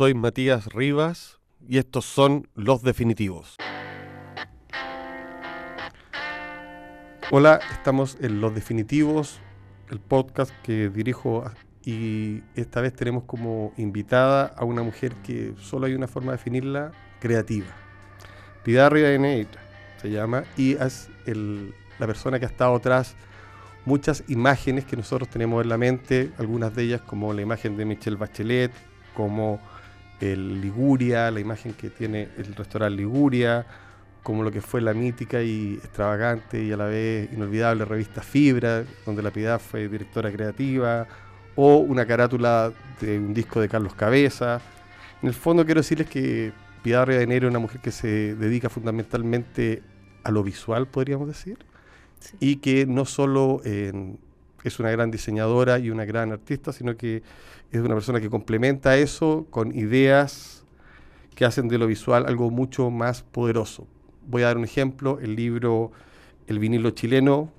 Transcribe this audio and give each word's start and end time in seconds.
soy 0.00 0.14
Matías 0.14 0.64
Rivas 0.72 1.40
y 1.68 1.76
estos 1.76 2.06
son 2.06 2.48
Los 2.54 2.80
Definitivos. 2.80 3.58
Hola, 7.30 7.60
estamos 7.70 8.16
en 8.22 8.40
Los 8.40 8.54
Definitivos, 8.54 9.40
el 9.90 10.00
podcast 10.00 10.52
que 10.62 10.88
dirijo 10.88 11.44
y 11.84 12.42
esta 12.54 12.80
vez 12.80 12.94
tenemos 12.94 13.24
como 13.24 13.74
invitada 13.76 14.46
a 14.56 14.64
una 14.64 14.82
mujer 14.82 15.12
que 15.16 15.52
solo 15.60 15.84
hay 15.84 15.92
una 15.92 16.08
forma 16.08 16.32
de 16.32 16.38
definirla, 16.38 16.92
creativa. 17.20 17.68
Piedad 18.64 18.90
Rivadeneira 18.90 19.60
se 20.00 20.10
llama 20.10 20.44
y 20.56 20.76
es 20.76 21.10
la 21.98 22.06
persona 22.06 22.38
que 22.38 22.46
ha 22.46 22.48
estado 22.48 22.74
atrás 22.74 23.16
muchas 23.84 24.24
imágenes 24.28 24.86
que 24.86 24.96
nosotros 24.96 25.28
tenemos 25.28 25.62
en 25.62 25.68
la 25.68 25.76
mente, 25.76 26.32
algunas 26.38 26.74
de 26.74 26.84
ellas 26.84 27.02
como 27.02 27.34
la 27.34 27.42
imagen 27.42 27.76
de 27.76 27.84
Michelle 27.84 28.16
Bachelet, 28.16 28.72
como 29.12 29.60
el 30.20 30.60
Liguria, 30.60 31.30
la 31.30 31.40
imagen 31.40 31.72
que 31.72 31.90
tiene 31.90 32.28
el 32.36 32.54
restaurante 32.54 32.96
Liguria, 32.96 33.66
como 34.22 34.42
lo 34.42 34.50
que 34.50 34.60
fue 34.60 34.80
la 34.80 34.92
mítica 34.92 35.42
y 35.42 35.74
extravagante 35.74 36.62
y 36.62 36.72
a 36.72 36.76
la 36.76 36.86
vez 36.86 37.32
inolvidable 37.32 37.84
revista 37.84 38.22
Fibra, 38.22 38.84
donde 39.06 39.22
la 39.22 39.30
Piedad 39.30 39.60
fue 39.60 39.88
directora 39.88 40.30
creativa, 40.30 41.06
o 41.56 41.78
una 41.78 42.06
carátula 42.06 42.72
de 43.00 43.18
un 43.18 43.34
disco 43.34 43.60
de 43.60 43.68
Carlos 43.68 43.94
Cabeza. 43.94 44.60
En 45.22 45.28
el 45.28 45.34
fondo 45.34 45.64
quiero 45.64 45.80
decirles 45.80 46.08
que 46.08 46.52
Piedad 46.82 47.10
Enero 47.10 47.48
es 47.48 47.50
una 47.50 47.58
mujer 47.58 47.80
que 47.80 47.90
se 47.90 48.34
dedica 48.34 48.68
fundamentalmente 48.68 49.82
a 50.24 50.30
lo 50.30 50.42
visual, 50.42 50.86
podríamos 50.86 51.28
decir, 51.28 51.58
y 52.38 52.56
que 52.56 52.86
no 52.86 53.04
solo 53.04 53.62
es 54.68 54.78
una 54.80 54.90
gran 54.90 55.10
diseñadora 55.10 55.78
y 55.78 55.90
una 55.90 56.04
gran 56.04 56.32
artista, 56.32 56.72
sino 56.72 56.96
que 56.96 57.22
es 57.70 57.80
una 57.80 57.94
persona 57.94 58.20
que 58.20 58.30
complementa 58.30 58.96
eso 58.96 59.46
con 59.50 59.76
ideas 59.76 60.64
que 61.34 61.44
hacen 61.44 61.68
de 61.68 61.78
lo 61.78 61.86
visual 61.86 62.26
algo 62.26 62.50
mucho 62.50 62.90
más 62.90 63.22
poderoso 63.22 63.86
voy 64.30 64.42
a 64.42 64.46
dar 64.46 64.58
un 64.58 64.64
ejemplo, 64.64 65.18
el 65.20 65.36
libro 65.36 65.90
El 66.46 66.58
vinilo 66.58 66.90
chileno, 66.90 67.52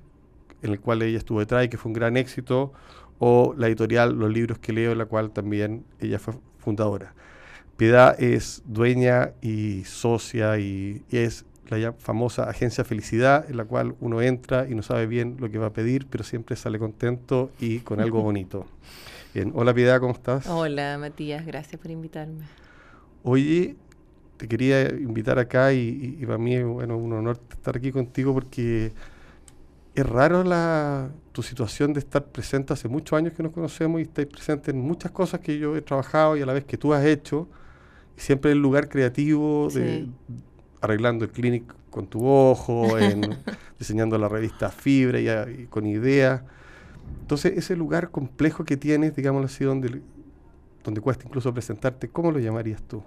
en 0.62 0.72
el 0.72 0.80
cual 0.80 1.02
ella 1.02 1.18
estuvo 1.18 1.40
detrás 1.40 1.64
y 1.64 1.68
que 1.68 1.76
fue 1.76 1.90
un 1.90 1.94
gran 1.94 2.16
éxito, 2.16 2.72
o 3.18 3.54
la 3.56 3.68
editorial 3.68 4.14
Los 4.18 4.32
libros 4.32 4.58
que 4.58 4.72
leo, 4.72 4.92
en 4.92 4.98
la 4.98 5.06
cual 5.06 5.30
también 5.30 5.84
ella 6.00 6.18
fue 6.18 6.34
fundadora. 6.58 7.14
Piedad 7.76 8.20
es 8.20 8.62
dueña 8.66 9.32
y 9.40 9.84
socia 9.84 10.58
y, 10.58 11.02
es 11.10 11.44
la 11.78 11.92
famosa 11.92 12.44
agencia 12.44 12.84
Felicidad, 12.84 13.48
en 13.48 13.56
la 13.56 13.64
cual 13.64 13.94
uno 14.00 14.22
entra 14.22 14.68
y 14.68 14.74
no 14.74 14.82
sabe 14.82 15.06
bien 15.06 15.36
lo 15.38 15.50
que 15.50 15.58
va 15.58 15.66
a 15.66 15.72
pedir, 15.72 16.06
pero 16.08 16.24
siempre 16.24 16.56
sale 16.56 16.78
contento 16.78 17.50
y 17.60 17.80
con 17.80 18.00
algo 18.00 18.22
bonito. 18.22 18.66
Hola 19.54 19.72
Piedad, 19.72 19.98
¿cómo 20.00 20.12
estás? 20.12 20.46
Hola 20.46 20.98
Matías, 20.98 21.46
gracias 21.46 21.80
por 21.80 21.90
invitarme. 21.90 22.44
Oye, 23.22 23.76
te 24.36 24.46
quería 24.46 24.90
invitar 24.90 25.38
acá 25.38 25.72
y, 25.72 26.22
para 26.26 26.38
mí 26.38 26.54
es 26.54 26.66
bueno, 26.66 26.98
un 26.98 27.12
honor 27.12 27.38
estar 27.50 27.76
aquí 27.76 27.92
contigo 27.92 28.34
porque 28.34 28.92
es 29.94 30.06
raro 30.06 30.42
la, 30.44 31.10
tu 31.32 31.42
situación 31.42 31.92
de 31.92 32.00
estar 32.00 32.24
presente 32.24 32.72
hace 32.72 32.88
muchos 32.88 33.16
años 33.16 33.32
que 33.34 33.42
nos 33.42 33.52
conocemos 33.52 34.00
y 34.00 34.04
estar 34.04 34.26
presente 34.26 34.70
en 34.70 34.80
muchas 34.80 35.12
cosas 35.12 35.40
que 35.40 35.58
yo 35.58 35.76
he 35.76 35.82
trabajado 35.82 36.36
y 36.36 36.42
a 36.42 36.46
la 36.46 36.52
vez 36.52 36.64
que 36.64 36.76
tú 36.76 36.92
has 36.92 37.04
hecho, 37.04 37.48
y 38.16 38.20
siempre 38.20 38.50
en 38.50 38.58
el 38.58 38.62
lugar 38.62 38.88
creativo, 38.88 39.68
de, 39.72 40.06
arreglando 40.82 41.24
el 41.24 41.30
clinic 41.30 41.64
con 41.90 42.06
tu 42.06 42.26
ojo, 42.26 42.98
en, 42.98 43.22
diseñando 43.78 44.18
la 44.18 44.28
revista 44.28 44.68
Fibra 44.68 45.20
y, 45.20 45.66
con 45.66 45.86
ideas. 45.86 46.42
Entonces, 47.20 47.56
ese 47.56 47.76
lugar 47.76 48.10
complejo 48.10 48.64
que 48.64 48.76
tienes, 48.76 49.16
digámoslo 49.16 49.46
así, 49.46 49.64
donde, 49.64 50.02
donde 50.84 51.00
cuesta 51.00 51.24
incluso 51.26 51.52
presentarte, 51.54 52.08
¿cómo 52.08 52.30
lo 52.30 52.38
llamarías 52.38 52.82
tú? 52.82 53.02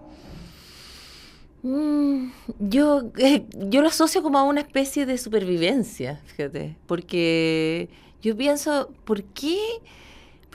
Mm, 1.63 2.29
yo, 2.59 3.11
eh, 3.17 3.45
yo 3.69 3.81
lo 3.81 3.87
asocio 3.87 4.23
como 4.23 4.37
a 4.37 4.43
una 4.43 4.61
especie 4.61 5.05
de 5.05 5.17
supervivencia, 5.17 6.21
fíjate, 6.25 6.77
porque 6.85 7.89
yo 8.21 8.37
pienso, 8.37 8.91
¿por 9.03 9.23
qué? 9.23 9.57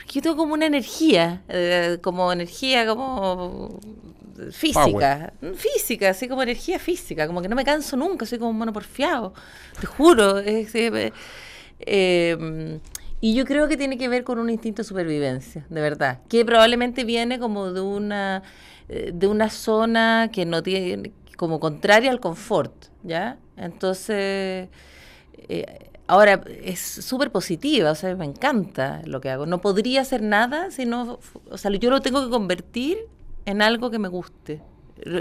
Porque 0.01 0.15
yo 0.15 0.23
tengo 0.23 0.37
como 0.39 0.55
una 0.55 0.65
energía, 0.65 1.43
eh, 1.49 1.99
como 2.01 2.33
energía 2.33 2.87
como 2.87 3.79
física, 4.51 5.35
física, 5.55 6.09
así 6.09 6.27
como 6.27 6.43
energía 6.43 6.79
física, 6.79 7.27
como 7.27 7.43
que 7.43 7.51
no 7.51 7.55
me 7.55 7.65
canso 7.65 7.99
nunca, 7.99 8.25
soy 8.25 8.39
como 8.39 8.51
un 8.51 8.57
mono 8.57 8.73
porfiado, 8.73 9.35
te 9.79 9.87
juro. 9.87 10.39
Eh, 10.41 11.13
em, 11.81 12.81
y 13.21 13.35
yo 13.35 13.45
creo 13.45 13.69
que 13.69 13.77
tiene 13.77 13.99
que 13.99 14.09
ver 14.09 14.25
con 14.25 14.39
un 14.39 14.49
instinto 14.49 14.81
de 14.81 14.89
supervivencia, 14.89 15.67
de 15.69 15.81
verdad, 15.83 16.21
que 16.31 16.47
probablemente 16.47 17.05
viene 17.05 17.39
como 17.39 17.73
de 17.73 17.83
una 17.83 18.43
eh, 18.89 19.11
de 19.13 19.27
una 19.27 19.51
zona 19.51 20.31
que 20.33 20.47
no 20.47 20.63
tiene, 20.63 21.13
como 21.37 21.61
contraria 21.61 22.11
al 22.11 22.21
confort, 22.21 22.87
¿ya? 23.03 23.37
Entonces, 23.59 24.71
eh, 25.49 25.90
ahora 26.11 26.43
es 26.65 26.81
súper 26.81 27.31
positiva, 27.31 27.93
o 27.93 27.95
sea, 27.95 28.17
me 28.17 28.25
encanta 28.25 29.01
lo 29.05 29.21
que 29.21 29.31
hago. 29.31 29.47
No 29.47 29.61
podría 29.61 30.01
hacer 30.01 30.23
nada 30.23 30.73
si 30.73 30.85
no, 30.85 31.21
o 31.49 31.57
sea, 31.57 31.71
yo 31.71 31.89
lo 31.89 32.01
tengo 32.01 32.25
que 32.25 32.31
convertir 32.31 32.99
en 33.47 33.63
algo 33.63 33.93
que 33.93 34.01
me 34.01 34.09
guste, 34.09 34.61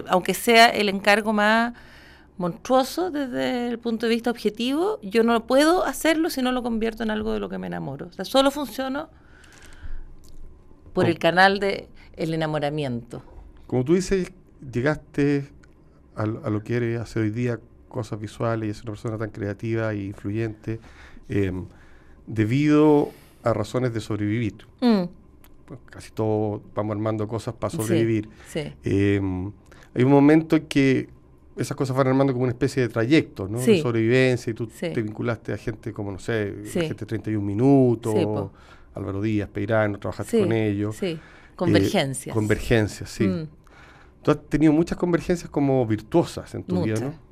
aunque 0.08 0.34
sea 0.34 0.68
el 0.70 0.90
encargo 0.90 1.32
más 1.32 1.74
monstruoso 2.38 3.12
desde 3.12 3.68
el 3.68 3.78
punto 3.78 4.08
de 4.08 4.16
vista 4.16 4.32
objetivo, 4.32 5.00
yo 5.04 5.24
no 5.24 5.46
puedo 5.46 5.86
hacerlo 5.86 6.32
si 6.32 6.42
no 6.42 6.52
lo 6.52 6.64
convierto 6.64 7.04
en 7.04 7.12
algo 7.12 7.34
de 7.34 7.40
lo 7.40 7.50
que 7.50 7.60
me 7.60 7.68
enamoro. 7.68 8.08
O 8.08 8.14
sea, 8.14 8.26
solo 8.26 8.50
funciono 8.50 9.10
por 10.94 11.06
el 11.06 11.20
canal 11.20 11.60
de 11.60 11.88
el 12.16 12.34
enamoramiento. 12.34 13.22
Como 13.68 13.86
tú 13.86 13.94
dices, 13.94 14.32
llegaste 14.74 15.50
a, 16.16 16.26
lo 16.26 16.64
que 16.64 16.78
eres 16.78 17.00
hace 17.00 17.20
hoy 17.20 17.30
día, 17.30 17.60
cosas 17.90 18.20
visuales, 18.20 18.68
y 18.68 18.72
es 18.72 18.82
una 18.84 18.92
persona 18.92 19.18
tan 19.18 19.32
creativa 19.32 19.92
e 19.94 20.06
influyente, 20.06 20.80
em, 21.28 21.66
debido 22.26 23.12
a 23.44 23.54
razones 23.54 23.94
de 23.94 24.00
sobrevivir. 24.00 24.68
Mm. 24.82 25.04
Pues 25.66 25.80
casi 25.86 26.12
todos 26.12 26.62
vamos 26.74 26.96
armando 26.96 27.28
cosas 27.28 27.54
para 27.54 27.72
sobrevivir. 27.72 28.30
Em, 28.84 29.52
hay 29.94 30.04
un 30.04 30.12
momento 30.12 30.56
en 30.56 30.66
que 30.66 31.10
esas 31.58 31.76
cosas 31.76 31.96
van 31.96 32.08
armando 32.08 32.32
como 32.34 32.44
una 32.44 32.54
especie 32.54 32.82
de 32.84 32.90
trayecto, 32.90 33.48
¿no? 33.48 33.60
De 33.60 33.82
sobrevivencia, 33.82 34.52
y 34.52 34.54
tú 34.54 34.68
te 34.68 35.02
vinculaste 35.02 35.54
a 35.54 35.58
gente 35.58 35.92
como, 35.92 36.12
no 36.12 36.20
sé, 36.20 36.56
gente 36.72 37.06
31 37.06 37.46
Minutos, 37.46 38.50
Álvaro 38.96 39.22
Díaz, 39.22 39.50
Peirano, 39.50 40.00
trabajaste 40.00 40.40
con 40.40 40.52
ellos. 40.52 40.96
Sí, 40.96 41.20
convergencias. 41.56 42.28
Eh, 42.28 42.32
convergencias, 42.34 43.10
sí. 43.10 43.28
Mm. 43.28 43.48
Tú 44.22 44.32
has 44.32 44.46
tenido 44.48 44.74
muchas 44.74 44.98
convergencias 44.98 45.50
como 45.50 45.86
virtuosas 45.86 46.54
en 46.56 46.64
tu 46.64 46.84
vida, 46.84 47.00
¿no? 47.00 47.29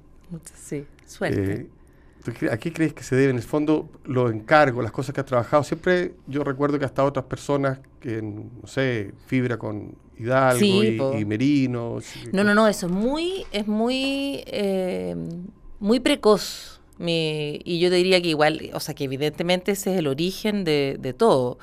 Sí. 0.55 0.85
Suerte. 1.05 1.53
Eh, 1.53 2.49
¿A 2.51 2.57
qué 2.57 2.73
crees 2.73 2.93
que 2.93 3.03
se 3.03 3.15
debe? 3.15 3.29
En 3.29 3.37
el 3.37 3.43
fondo, 3.43 3.89
los 4.05 4.31
encargos, 4.31 4.83
las 4.83 4.91
cosas 4.91 5.13
que 5.13 5.21
has 5.21 5.25
trabajado. 5.25 5.63
Siempre 5.63 6.13
yo 6.27 6.43
recuerdo 6.43 6.77
que 6.77 6.85
hasta 6.85 7.03
otras 7.03 7.25
personas 7.25 7.79
que, 8.01 8.21
no 8.21 8.67
sé, 8.67 9.13
Fibra 9.27 9.57
con 9.57 9.95
Hidalgo 10.17 11.17
y, 11.17 11.25
Merino. 11.25 11.99
No, 12.33 12.43
no, 12.43 12.53
no, 12.53 12.67
eso 12.67 12.87
es 12.87 12.91
muy, 12.91 13.45
es 13.51 13.67
muy, 13.67 14.43
eh, 14.47 15.15
muy 15.79 15.99
precoz. 15.99 16.81
y 16.99 17.79
yo 17.79 17.89
te 17.89 17.95
diría 17.95 18.21
que 18.21 18.29
igual, 18.29 18.71
o 18.73 18.79
sea, 18.79 18.93
que 18.93 19.05
evidentemente 19.05 19.71
ese 19.71 19.93
es 19.93 19.99
el 19.99 20.07
origen 20.07 20.65
de, 20.65 20.97
de 20.99 21.13
todo 21.13 21.59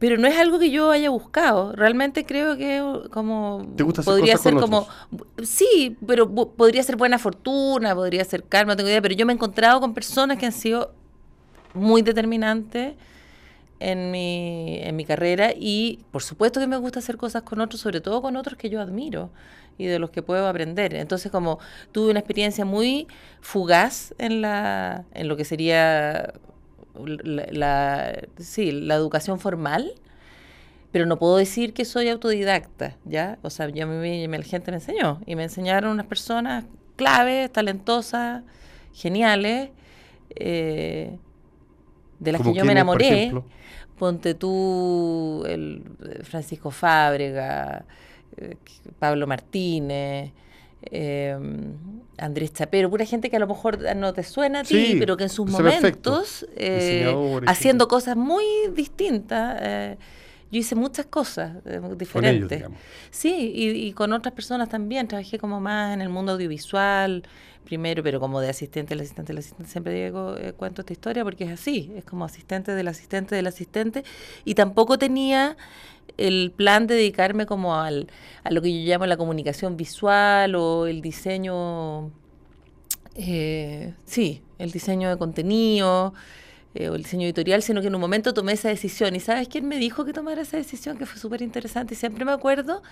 pero 0.00 0.16
no 0.16 0.26
es 0.26 0.36
algo 0.38 0.58
que 0.58 0.70
yo 0.70 0.90
haya 0.90 1.10
buscado. 1.10 1.72
Realmente 1.72 2.24
creo 2.24 2.56
que 2.56 2.82
como 3.10 3.66
¿Te 3.76 3.82
gusta 3.82 4.02
podría 4.02 4.36
ser 4.38 4.54
como 4.54 4.88
sí, 5.42 5.96
pero 6.06 6.28
podría 6.32 6.82
ser 6.82 6.96
buena 6.96 7.18
fortuna, 7.18 7.94
podría 7.94 8.24
ser 8.24 8.42
karma, 8.44 8.72
no 8.72 8.76
tengo 8.78 8.88
idea, 8.88 9.02
pero 9.02 9.14
yo 9.14 9.26
me 9.26 9.34
he 9.34 9.36
encontrado 9.36 9.78
con 9.78 9.92
personas 9.92 10.38
que 10.38 10.46
han 10.46 10.52
sido 10.52 10.94
muy 11.74 12.00
determinantes 12.00 12.94
en 13.78 14.10
mi, 14.10 14.78
en 14.80 14.96
mi 14.96 15.04
carrera 15.04 15.52
y 15.54 16.00
por 16.10 16.22
supuesto 16.22 16.60
que 16.60 16.66
me 16.66 16.78
gusta 16.78 17.00
hacer 17.00 17.18
cosas 17.18 17.42
con 17.42 17.60
otros, 17.60 17.82
sobre 17.82 18.00
todo 18.00 18.22
con 18.22 18.36
otros 18.36 18.56
que 18.56 18.70
yo 18.70 18.80
admiro 18.80 19.28
y 19.76 19.84
de 19.84 19.98
los 19.98 20.08
que 20.08 20.22
puedo 20.22 20.48
aprender. 20.48 20.94
Entonces 20.94 21.30
como 21.30 21.58
tuve 21.92 22.10
una 22.10 22.20
experiencia 22.20 22.64
muy 22.64 23.06
fugaz 23.42 24.14
en 24.16 24.40
la 24.40 25.04
en 25.12 25.28
lo 25.28 25.36
que 25.36 25.44
sería 25.44 26.32
la, 26.94 28.20
sí, 28.38 28.72
la 28.72 28.94
educación 28.94 29.38
formal, 29.38 29.94
pero 30.92 31.06
no 31.06 31.18
puedo 31.18 31.36
decir 31.36 31.72
que 31.72 31.84
soy 31.84 32.08
autodidacta, 32.08 32.96
¿ya? 33.04 33.38
O 33.42 33.50
sea, 33.50 33.68
yo 33.68 33.86
me, 33.86 34.26
la 34.26 34.42
gente 34.42 34.70
me 34.70 34.78
enseñó 34.78 35.20
y 35.26 35.36
me 35.36 35.44
enseñaron 35.44 35.92
unas 35.92 36.06
personas 36.06 36.64
claves, 36.96 37.52
talentosas, 37.52 38.42
geniales, 38.92 39.70
eh, 40.36 41.16
de 42.18 42.32
las 42.32 42.42
que 42.42 42.52
yo 42.52 42.64
me 42.64 42.72
enamoré. 42.72 43.32
Ponte 43.98 44.34
tú, 44.34 45.44
el 45.46 45.84
Francisco 46.24 46.70
Fábrega, 46.70 47.84
eh, 48.38 48.56
Pablo 48.98 49.26
Martínez, 49.26 50.32
eh, 50.82 51.36
Andrés 52.18 52.52
Chapero, 52.52 52.90
pura 52.90 53.04
gente 53.04 53.30
que 53.30 53.36
a 53.36 53.40
lo 53.40 53.46
mejor 53.46 53.78
no 53.96 54.12
te 54.12 54.22
suena 54.22 54.60
a 54.60 54.64
ti, 54.64 54.96
pero 54.98 55.16
que 55.16 55.24
en 55.24 55.30
sus 55.30 55.50
momentos, 55.50 56.46
eh, 56.56 57.12
haciendo 57.46 57.88
cosas 57.88 58.16
muy 58.16 58.44
distintas, 58.74 59.58
eh, 59.62 59.96
yo 60.52 60.58
hice 60.58 60.74
muchas 60.74 61.06
cosas 61.06 61.56
eh, 61.64 61.78
Con 61.80 61.84
ellos, 61.84 61.98
diferentes. 61.98 62.64
Sí, 63.10 63.52
y, 63.54 63.68
y 63.70 63.92
con 63.92 64.12
otras 64.12 64.34
personas 64.34 64.68
también. 64.68 65.06
Trabajé 65.06 65.38
como 65.38 65.60
más 65.60 65.94
en 65.94 66.00
el 66.02 66.08
mundo 66.08 66.32
audiovisual, 66.32 67.22
primero, 67.64 68.02
pero 68.02 68.20
como 68.20 68.40
de 68.40 68.48
asistente 68.48 68.94
del 68.94 69.00
asistente 69.00 69.32
del 69.32 69.38
asistente. 69.38 69.70
Siempre 69.70 70.04
digo, 70.04 70.36
eh, 70.36 70.52
cuento 70.52 70.82
esta 70.82 70.92
historia 70.92 71.24
porque 71.24 71.44
es 71.44 71.50
así, 71.50 71.92
es 71.96 72.04
como 72.04 72.24
asistente 72.24 72.72
del 72.72 72.88
asistente 72.88 73.34
del 73.34 73.46
asistente. 73.46 74.04
Y 74.44 74.54
tampoco 74.54 74.98
tenía 74.98 75.56
el 76.16 76.52
plan 76.54 76.86
de 76.86 76.94
dedicarme 76.94 77.46
como 77.46 77.76
al, 77.76 78.08
a 78.44 78.50
lo 78.50 78.62
que 78.62 78.72
yo 78.72 78.90
llamo 78.90 79.06
la 79.06 79.16
comunicación 79.16 79.76
visual 79.76 80.54
o 80.54 80.86
el 80.86 81.00
diseño, 81.00 82.10
eh, 83.14 83.94
sí, 84.04 84.42
el 84.58 84.70
diseño 84.70 85.08
de 85.08 85.16
contenido 85.16 86.12
eh, 86.74 86.88
o 86.88 86.94
el 86.94 87.02
diseño 87.02 87.24
editorial, 87.24 87.62
sino 87.62 87.80
que 87.80 87.88
en 87.88 87.94
un 87.94 88.00
momento 88.00 88.34
tomé 88.34 88.52
esa 88.52 88.68
decisión. 88.68 89.14
¿Y 89.16 89.20
sabes 89.20 89.48
quién 89.48 89.66
me 89.66 89.76
dijo 89.78 90.04
que 90.04 90.12
tomara 90.12 90.42
esa 90.42 90.56
decisión? 90.56 90.98
Que 90.98 91.06
fue 91.06 91.18
súper 91.18 91.42
interesante 91.42 91.94
y 91.94 91.96
siempre 91.96 92.24
me 92.24 92.32
acuerdo, 92.32 92.82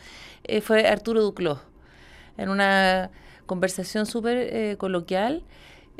eh, 0.44 0.60
fue 0.60 0.86
Arturo 0.86 1.22
Duclos, 1.22 1.58
en 2.36 2.48
una 2.48 3.10
conversación 3.48 4.06
súper 4.06 4.36
eh, 4.38 4.76
coloquial. 4.78 5.42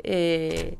eh, 0.03 0.77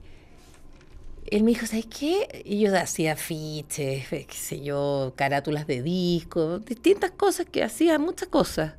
él 1.32 1.44
me 1.44 1.52
dijo, 1.52 1.68
¿sabes 1.68 1.86
qué? 1.86 2.42
Y 2.44 2.62
yo 2.62 2.76
hacía 2.76 3.12
afiches, 3.14 4.12
eh, 4.12 4.26
qué 4.28 4.36
sé 4.36 4.62
yo, 4.62 5.14
carátulas 5.16 5.68
de 5.68 5.84
discos, 5.84 6.66
distintas 6.66 7.12
cosas 7.12 7.46
que 7.46 7.62
hacía, 7.62 8.00
muchas 8.00 8.30
cosas. 8.30 8.74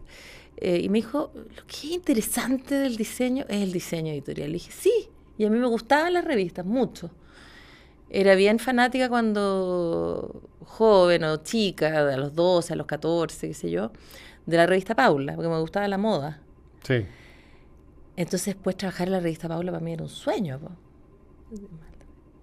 Y 0.60 0.88
me 0.88 0.98
dijo, 0.98 1.30
lo 1.34 1.66
que 1.66 1.76
es 1.76 1.84
interesante 1.84 2.74
del 2.74 2.96
diseño 2.96 3.44
es 3.48 3.62
el 3.62 3.72
diseño 3.72 4.12
editorial. 4.12 4.48
Le 4.48 4.54
dije, 4.54 4.72
sí, 4.72 5.08
y 5.38 5.44
a 5.44 5.50
mí 5.50 5.58
me 5.58 5.66
gustaban 5.68 6.12
las 6.12 6.24
revistas, 6.24 6.66
mucho. 6.66 7.10
Era 8.10 8.34
bien 8.34 8.58
fanática 8.58 9.08
cuando 9.08 10.42
joven 10.66 11.24
o 11.24 11.36
chica, 11.38 12.12
a 12.12 12.16
los 12.16 12.34
12, 12.34 12.72
a 12.72 12.76
los 12.76 12.86
14, 12.86 13.48
qué 13.48 13.54
sé 13.54 13.70
yo, 13.70 13.92
de 14.46 14.56
la 14.56 14.66
revista 14.66 14.94
Paula, 14.96 15.34
porque 15.34 15.48
me 15.48 15.60
gustaba 15.60 15.86
la 15.86 15.98
moda. 15.98 16.40
Sí. 16.82 17.06
Entonces 18.20 18.54
después 18.54 18.76
trabajar 18.76 19.08
en 19.08 19.12
la 19.12 19.20
revista 19.20 19.48
Paula 19.48 19.72
para 19.72 19.82
mí 19.84 19.92
era 19.92 20.02
un 20.02 20.08
sueño. 20.10 20.58
po. 20.58 20.70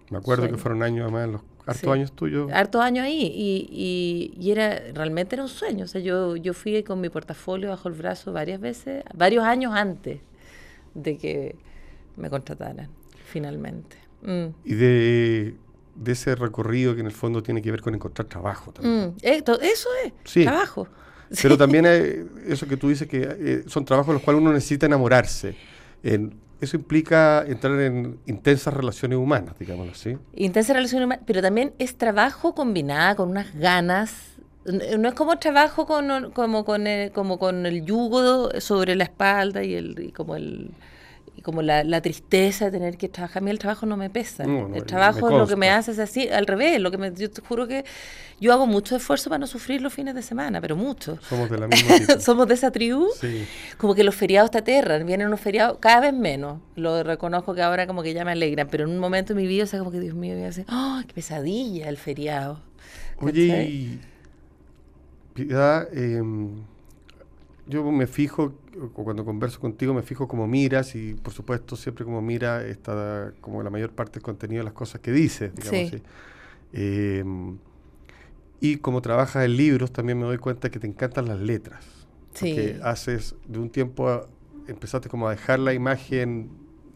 Me 0.10 0.18
acuerdo 0.18 0.44
Sueño. 0.44 0.56
que 0.58 0.62
fueron 0.62 0.84
años, 0.84 1.04
además, 1.04 1.30
los 1.30 1.42
hartos 1.68 1.82
Sí. 1.82 1.90
años 1.90 2.12
tuyos. 2.14 2.50
hartos 2.52 2.82
años 2.82 3.04
ahí 3.06 3.22
y, 3.22 3.68
y, 3.70 4.42
y 4.44 4.52
era 4.52 4.80
realmente 4.94 5.36
era 5.36 5.44
un 5.44 5.50
sueño. 5.50 5.84
O 5.84 5.88
sea, 5.88 6.02
yo, 6.02 6.36
yo 6.38 6.54
fui 6.54 6.82
con 6.84 7.02
mi 7.02 7.10
portafolio 7.10 7.70
bajo 7.70 7.90
el 7.90 7.94
brazo 7.96 8.32
varias 8.34 8.60
veces, 8.60 9.04
varios 9.14 9.44
años 9.44 9.74
antes 9.76 10.20
de 10.94 11.18
que 11.18 11.56
me 12.16 12.30
contrataran, 12.30 12.90
finalmente. 13.26 13.98
Mm. 14.24 14.46
Y 14.64 14.74
de, 14.76 15.56
de 15.96 16.12
ese 16.12 16.36
recorrido 16.36 16.96
que 16.96 17.02
en 17.02 17.08
el 17.08 17.12
fondo 17.14 17.44
tiene 17.44 17.62
que 17.62 17.70
ver 17.70 17.82
con 17.82 17.94
encontrar 17.94 18.28
trabajo 18.28 18.72
también. 18.72 19.10
Mm. 19.10 19.16
Eh, 19.22 19.42
to- 19.44 19.60
Eso 19.62 19.90
es, 20.06 20.14
Sí. 20.24 20.44
trabajo. 20.44 20.88
Pero 21.42 21.58
también 21.58 21.86
hay 21.86 22.26
eso 22.48 22.68
que 22.68 22.78
tú 22.78 22.90
dices 22.90 23.08
que 23.08 23.22
eh, 23.24 23.64
son 23.68 23.86
trabajos 23.86 24.10
en 24.10 24.14
los 24.16 24.24
cuales 24.24 24.42
uno 24.42 24.54
necesita 24.54 24.86
enamorarse. 24.86 25.56
En- 26.04 26.34
eso 26.60 26.76
implica 26.76 27.44
entrar 27.48 27.80
en 27.82 28.18
intensas 28.26 28.74
relaciones 28.74 29.20
humanas, 29.20 29.54
digámoslo 29.60 29.92
así. 29.92 30.18
Intensa 30.36 30.74
relación 30.74 31.04
humana, 31.04 31.22
pero 31.26 31.40
también 31.42 31.74
es 31.78 31.96
trabajo 31.96 32.56
combinada 32.56 33.14
con 33.16 33.30
unas 33.30 33.54
ganas. 33.56 34.38
N- 34.66 34.98
No 34.98 35.08
es 35.08 35.14
como 35.14 35.38
trabajo 35.38 35.86
con, 35.86 36.32
como, 36.32 36.66
con 36.66 36.88
el, 36.88 37.12
como 37.12 37.38
con 37.38 37.68
el 37.68 37.86
yugo 37.86 38.50
sobre 38.60 38.96
la 38.96 39.04
espalda 39.04 39.64
y, 39.64 39.76
el, 39.76 40.00
y 40.00 40.12
como 40.12 40.36
el 40.36 40.72
como 41.48 41.62
la, 41.62 41.84
la 41.86 42.02
tristeza 42.02 42.66
de 42.66 42.72
tener 42.72 42.98
que 42.98 43.08
trabajar. 43.08 43.42
A 43.42 43.46
mí 43.46 43.50
el 43.52 43.58
trabajo 43.58 43.86
no 43.86 43.96
me 43.96 44.10
pesa. 44.10 44.44
No, 44.44 44.64
no, 44.64 44.70
me 44.70 44.78
el 44.80 44.84
trabajo 44.84 45.30
es 45.30 45.36
lo 45.36 45.48
que 45.48 45.56
me 45.56 45.70
hace 45.70 45.92
es 45.94 46.00
así, 46.00 46.28
al 46.28 46.46
revés. 46.46 46.80
Lo 46.82 46.92
que 46.92 46.98
me, 46.98 47.14
yo 47.14 47.32
te 47.32 47.42
juro 47.42 47.68
que 47.68 47.86
yo 48.42 48.52
hago 48.52 48.68
mucho 48.68 48.98
esfuerzo 48.98 49.30
para 49.30 49.40
no 49.40 49.48
sufrir 49.48 49.82
los 49.82 49.94
fines 49.94 50.14
de 50.14 50.22
semana, 50.22 50.60
pero 50.60 50.76
mucho. 50.76 51.18
Somos 51.30 51.50
de 51.50 51.58
la 51.58 51.68
misma. 51.70 52.20
Somos 52.20 52.48
de 52.50 52.54
esa 52.56 52.70
tribu 52.72 53.08
Sí. 53.20 53.48
como 53.78 53.96
que 53.96 54.04
los 54.04 54.14
feriados 54.14 54.52
te 54.52 54.58
aterran, 54.58 55.06
vienen 55.06 55.28
unos 55.28 55.40
feriados 55.40 55.78
cada 55.80 56.02
vez 56.02 56.14
menos. 56.14 56.60
Lo 56.76 57.02
reconozco 57.04 57.56
que 57.56 57.62
ahora 57.62 57.88
como 57.88 58.04
que 58.04 58.14
ya 58.14 58.26
me 58.26 58.34
alegran, 58.34 58.68
pero 58.70 58.84
en 58.84 58.90
un 58.92 59.00
momento 59.00 59.34
de 59.34 59.42
mi 59.42 59.48
vida, 59.48 59.64
o 59.64 59.68
sea, 59.68 59.80
como 59.80 59.92
que 59.92 60.02
Dios 60.02 60.16
mío, 60.16 60.34
voy 60.36 60.44
a 60.44 60.48
decir, 60.48 60.66
¡oh, 60.70 61.02
qué 61.08 61.14
pesadilla 61.14 61.88
el 61.88 61.98
feriado! 61.98 62.62
Oye, 63.22 63.98
Piedad, 65.34 65.88
yo 67.68 67.90
me 67.92 68.08
fijo, 68.08 68.54
cuando 68.94 69.26
converso 69.26 69.60
contigo, 69.60 69.94
me 69.94 70.02
fijo 70.04 70.28
como 70.28 70.48
miras 70.48 70.96
y 70.96 71.14
por 71.16 71.34
supuesto 71.34 71.76
siempre 71.76 72.06
como 72.06 72.22
mira 72.22 72.66
está 72.66 73.34
como 73.42 73.62
la 73.64 73.70
mayor 73.70 73.92
parte 73.92 74.14
del 74.14 74.24
contenido 74.24 74.60
de 74.62 74.66
las 74.66 74.74
cosas 74.74 75.02
que 75.02 75.12
dices, 75.12 75.54
digamos 75.56 75.90
Sí. 75.90 75.96
así. 75.96 76.04
Em, 76.74 77.58
y 78.60 78.78
como 78.78 79.02
trabajas 79.02 79.46
en 79.46 79.56
libros, 79.58 79.92
también 79.92 80.18
me 80.20 80.26
doy 80.26 80.38
cuenta 80.38 80.70
que 80.70 80.80
te 80.80 80.88
encantan 80.88 81.28
las 81.28 81.40
letras. 81.40 81.86
Sí. 82.34 82.54
Porque 82.54 82.80
haces 82.84 83.36
de 83.48 83.60
un 83.60 83.70
tiempo, 83.70 84.10
a- 84.10 84.28
empezaste 84.68 85.10
como 85.10 85.28
a 85.28 85.32
dejar 85.32 85.60
la 85.60 85.74
imagen, 85.74 86.50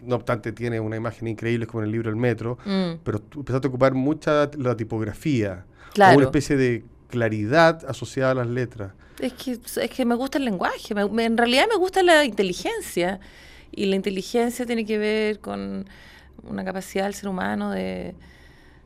no 0.03 0.15
obstante 0.15 0.51
tiene 0.51 0.79
una 0.79 0.95
imagen 0.97 1.27
increíble 1.27 1.67
como 1.67 1.81
en 1.83 1.85
el 1.87 1.91
libro 1.91 2.09
El 2.09 2.15
Metro, 2.15 2.57
Mm, 2.65 2.99
pero 3.03 3.19
tú 3.19 3.39
empezaste 3.39 3.67
a 3.67 3.69
ocupar 3.69 3.93
mucha 3.93 4.49
la 4.57 4.75
tipografía, 4.75 5.65
o 5.89 5.93
Claro. 5.93 6.17
una 6.17 6.25
especie 6.25 6.57
de 6.57 6.83
claridad 7.09 7.83
asociada 7.87 8.31
a 8.31 8.35
las 8.35 8.47
letras. 8.47 8.93
Es, 9.19 9.33
que, 9.33 9.51
es 9.81 9.89
que 9.89 10.05
me 10.05 10.15
gusta 10.15 10.37
el 10.37 10.45
lenguaje, 10.45 10.93
me- 10.95 11.25
en 11.25 11.37
realidad 11.37 11.65
me 11.69 11.75
gusta 11.77 12.03
la 12.03 12.25
inteligencia, 12.25 13.19
y 13.71 13.85
la 13.85 13.95
inteligencia 13.95 14.65
tiene 14.65 14.85
que 14.85 14.97
ver 14.97 15.39
con 15.39 15.87
una 16.43 16.63
capacidad 16.65 17.05
del 17.05 17.13
ser 17.13 17.29
humano 17.29 17.71
de, 17.71 18.15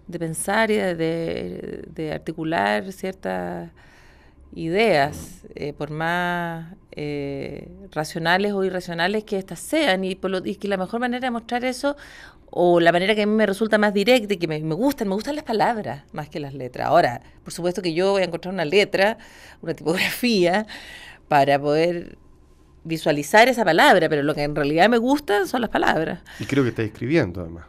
de 0.07 0.19
pensar 0.19 0.71
y 0.71 0.75
de, 0.77 0.95
de- 0.95 1.83
de 1.95 2.13
articular 2.13 2.91
ciertas 2.93 3.69
ideas, 4.55 5.45
eh, 5.55 5.73
por 5.73 5.91
más 5.91 6.73
eh, 6.97 7.69
racionales 7.91 8.53
o 8.53 8.63
irracionales 8.63 9.23
que 9.25 9.37
éstas 9.37 9.59
sean, 9.59 10.03
y, 10.05 10.15
por 10.15 10.31
lo- 10.31 10.45
y 10.45 10.55
que 10.55 10.67
la 10.67 10.77
mejor 10.77 10.99
manera 11.01 11.19
de 11.27 11.31
mostrar 11.31 11.65
eso, 11.65 11.95
o 12.57 12.79
la 12.79 12.93
manera 12.93 13.15
que 13.15 13.23
a 13.23 13.25
mí 13.25 13.33
me 13.33 13.45
resulta 13.45 13.77
más 13.77 13.93
directa 13.93 14.33
y 14.33 14.37
que 14.37 14.47
me, 14.47 14.59
me 14.61 14.75
gustan, 14.75 15.09
me 15.09 15.13
gustan 15.15 15.35
las 15.35 15.43
palabras 15.43 16.03
más 16.13 16.29
que 16.29 16.39
las 16.39 16.53
letras. 16.53 16.87
Ahora, 16.87 17.21
por 17.43 17.51
supuesto 17.51 17.81
que 17.81 17.93
yo 17.93 18.11
voy 18.11 18.21
a 18.21 18.25
encontrar 18.25 18.53
una 18.53 18.63
letra, 18.63 19.17
una 19.61 19.73
tipografía, 19.73 20.65
para 21.27 21.59
poder 21.59 22.17
visualizar 22.85 23.49
esa 23.49 23.65
palabra, 23.65 24.07
pero 24.07 24.23
lo 24.23 24.33
que 24.35 24.43
en 24.43 24.55
realidad 24.55 24.87
me 24.89 24.97
gusta 24.99 25.47
son 25.47 25.61
las 25.61 25.69
palabras. 25.69 26.21
Y 26.39 26.45
creo 26.45 26.63
que 26.63 26.69
estás 26.69 26.85
escribiendo 26.85 27.41
además. 27.41 27.65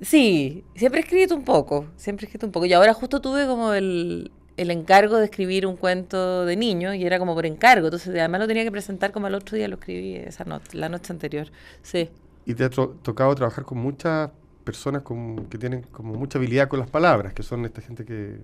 Sí, 0.00 0.64
siempre 0.74 1.00
he 1.00 1.04
escrito 1.04 1.34
un 1.34 1.44
poco, 1.44 1.88
siempre 1.96 2.24
he 2.24 2.26
escrito 2.28 2.46
un 2.46 2.52
poco. 2.52 2.64
Y 2.66 2.72
ahora 2.72 2.94
justo 2.94 3.20
tuve 3.20 3.46
como 3.46 3.74
el, 3.74 4.30
el 4.60 4.70
encargo 4.70 5.16
de 5.16 5.24
escribir 5.24 5.66
un 5.66 5.76
cuento 5.76 6.44
de 6.44 6.56
niño 6.56 6.92
y 6.94 7.04
era 7.04 7.18
como 7.18 7.34
por 7.34 7.46
encargo. 7.46 7.86
Entonces 7.86 8.08
además 8.10 8.40
lo 8.40 8.46
tenía 8.46 8.62
que 8.64 8.70
presentar 8.70 9.10
como 9.12 9.26
el 9.26 9.34
otro 9.34 9.56
día 9.56 9.68
lo 9.68 9.76
escribí 9.76 10.16
esa 10.16 10.44
noche, 10.44 10.76
la 10.76 10.88
noche 10.88 11.12
anterior. 11.12 11.46
Sí. 11.82 12.10
Y 12.46 12.54
te 12.54 12.64
ha 12.64 12.70
tocado 12.70 13.34
trabajar 13.34 13.64
con 13.64 13.78
muchas 13.78 14.30
personas 14.64 15.02
con- 15.02 15.46
que 15.46 15.56
tienen 15.58 15.82
como 15.90 16.14
mucha 16.14 16.38
habilidad 16.38 16.68
con 16.68 16.78
las 16.80 16.90
palabras, 16.90 17.32
que 17.32 17.42
son 17.42 17.64
esta 17.64 17.80
gente 17.80 18.04
que 18.04 18.36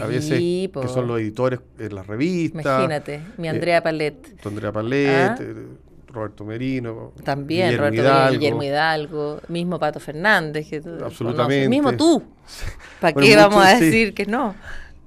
a 0.00 0.06
veces 0.06 0.38
Sí, 0.38 0.70
que 0.80 0.88
son 0.88 1.06
los 1.06 1.18
editores 1.20 1.60
en 1.78 1.94
las 1.94 2.06
revistas. 2.06 2.62
Imagínate, 2.64 3.20
mi 3.38 3.48
eh, 3.48 3.50
Andrea 3.50 3.82
Palet. 3.82 4.40
tu 4.40 4.48
Andrea 4.48 4.70
Palet, 4.72 5.30
Ah. 5.30 5.36
eh, 5.40 5.66
Roberto 6.08 6.44
Merino, 6.44 7.12
También, 7.24 7.66
Guillermo 7.66 7.86
Roberto 7.88 8.02
Hidalgo. 8.02 8.32
Guillermo 8.38 8.62
Hidalgo, 8.62 9.40
mismo 9.48 9.78
Pato 9.78 10.00
Fernández, 10.00 10.68
que 10.68 10.76
Absolutamente. 10.76 11.34
conoces, 11.36 11.68
mismo 11.68 11.92
tú. 11.96 12.22
¿Para 13.00 13.12
Bueno, 13.14 13.28
qué 13.28 13.36
vamos 13.36 13.64
a 13.64 13.78
sí. 13.78 13.84
decir 13.84 14.14
que 14.14 14.24
no? 14.26 14.54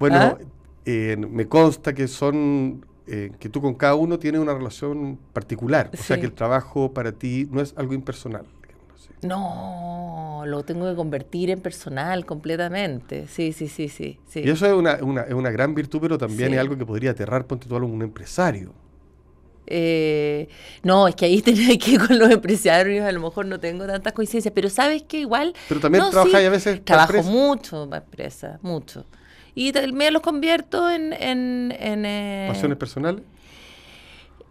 Bueno, 0.00 0.38
¿Ah? 0.38 0.38
eh, 0.86 1.16
me 1.18 1.48
consta 1.48 1.94
que 1.94 2.08
son 2.08 2.86
eh, 3.06 3.32
que 3.40 3.48
tú 3.50 3.62
con 3.62 3.74
cada 3.74 3.96
uno 3.96 4.18
tienes 4.18 4.40
una 4.40 4.54
relación 4.54 5.20
particular, 5.34 5.92
o 5.98 6.02
sea 6.02 6.18
que 6.18 6.26
el 6.26 6.34
trabajo 6.34 6.94
para 6.94 7.12
ti 7.12 7.48
no 7.52 7.60
es 7.62 7.74
algo 7.78 7.94
impersonal. 7.94 8.46
No, 9.22 10.44
lo 10.46 10.64
tengo 10.64 10.88
que 10.88 10.96
convertir 10.96 11.50
en 11.50 11.60
personal 11.60 12.24
completamente. 12.24 13.26
Sí, 13.28 13.52
sí, 13.52 13.68
sí, 13.68 13.88
sí. 13.88 14.18
sí. 14.26 14.40
Y 14.40 14.50
eso 14.50 14.66
es 14.66 14.72
una, 14.72 14.98
una- 15.02 15.22
es 15.22 15.34
una 15.34 15.50
gran 15.50 15.74
virtud, 15.74 16.00
pero 16.00 16.16
también 16.18 16.48
Sí. 16.50 16.54
es 16.54 16.60
algo 16.60 16.76
que 16.78 16.86
podría 16.86 17.10
aterrar, 17.10 17.46
ponte 17.46 17.68
tú 17.68 17.76
a 17.76 17.78
un 17.80 18.02
empresario. 18.02 18.72
Eh, 19.72 20.48
no, 20.82 21.06
es 21.06 21.14
que 21.14 21.26
ahí 21.26 21.42
tenía 21.42 21.78
que 21.78 21.92
ir 21.92 22.06
con 22.06 22.18
los 22.18 22.30
empresarios, 22.30 23.06
a 23.06 23.12
lo 23.12 23.20
mejor 23.20 23.46
no 23.46 23.60
tengo 23.60 23.86
tantas 23.86 24.12
coincidencias, 24.12 24.52
pero 24.54 24.68
sabes 24.70 25.02
que 25.04 25.18
igual 25.20 25.54
Pero 25.68 25.80
también 25.80 26.04
No, 26.04 26.10
trabajas 26.10 26.40
sí, 26.40 26.46
a 26.46 26.50
veces 26.50 26.84
trabajo 26.84 27.22
mucho 27.22 27.88
para 27.88 28.04
empresas, 28.04 28.60
mucho. 28.62 29.06
Y 29.60 29.72
me 29.92 30.10
los 30.10 30.22
convierto 30.22 30.88
en... 30.90 31.12
en, 31.12 31.74
en, 31.78 32.04
eh, 32.06 32.46
pasiones 32.48 32.78
personales. 32.78 33.22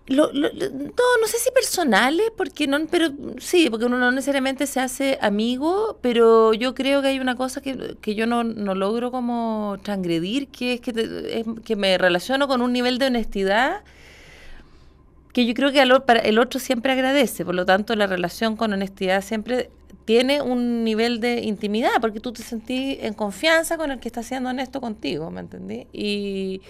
lo- 0.06 0.32
lo- 0.34 0.50
lo- 0.54 0.70
no, 0.70 1.04
no 1.22 1.28
sé 1.28 1.38
si 1.40 1.50
personales, 1.52 2.32
porque 2.38 2.68
no, 2.68 2.78
pero 2.92 3.10
sí, 3.40 3.70
porque 3.72 3.86
uno 3.86 3.98
no 3.98 4.12
necesariamente 4.12 4.68
se 4.68 4.80
hace 4.80 5.18
amigo, 5.22 5.98
pero 6.02 6.54
yo 6.54 6.76
creo 6.76 7.02
que 7.02 7.08
hay 7.08 7.20
una 7.20 7.36
cosa 7.36 7.60
que, 7.62 7.96
que 8.02 8.14
yo 8.14 8.28
no, 8.28 8.44
no 8.44 8.76
logro 8.76 9.10
como 9.12 9.78
transgredir, 9.82 10.48
que 10.50 10.74
es 10.74 10.82
que, 10.82 10.94
te- 10.94 11.40
es 11.40 11.46
que 11.66 11.76
me 11.76 11.98
relaciono 11.98 12.48
con 12.48 12.62
un 12.62 12.72
nivel 12.74 13.00
de 13.00 13.08
honestidad 13.08 13.82
que 15.34 15.46
yo 15.46 15.54
creo 15.54 15.72
que 15.72 15.80
al 15.82 15.92
o- 15.92 16.06
para 16.06 16.20
el 16.20 16.38
otro 16.40 16.60
siempre 16.60 16.92
agradece, 16.94 17.46
por 17.46 17.56
lo 17.56 17.66
tanto 17.66 17.96
la 17.96 18.08
relación 18.08 18.56
con 18.58 18.74
honestidad 18.74 19.24
siempre 19.24 19.70
tiene 20.06 20.42
un 20.42 20.84
nivel 20.84 21.20
de 21.20 21.42
intimidad, 21.42 21.92
porque 22.02 22.20
tú 22.20 22.32
te 22.34 22.42
sentís 22.42 22.98
en 23.02 23.14
confianza 23.14 23.78
con 23.78 23.92
el 23.92 24.00
que 24.00 24.08
está 24.08 24.24
siendo 24.24 24.50
honesto 24.50 24.82
contigo, 24.82 25.30
¿me 25.30 25.42
entendí? 25.42 25.88
Y, 25.94 26.62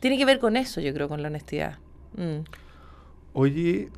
tiene 0.00 0.16
que 0.16 0.24
ver 0.24 0.38
con 0.40 0.56
eso, 0.56 0.80
yo 0.80 0.92
creo, 0.92 1.08
con 1.08 1.22
la 1.22 1.28
honestidad. 1.28 1.78
Mm. 2.16 2.40
Oye, 3.34 3.90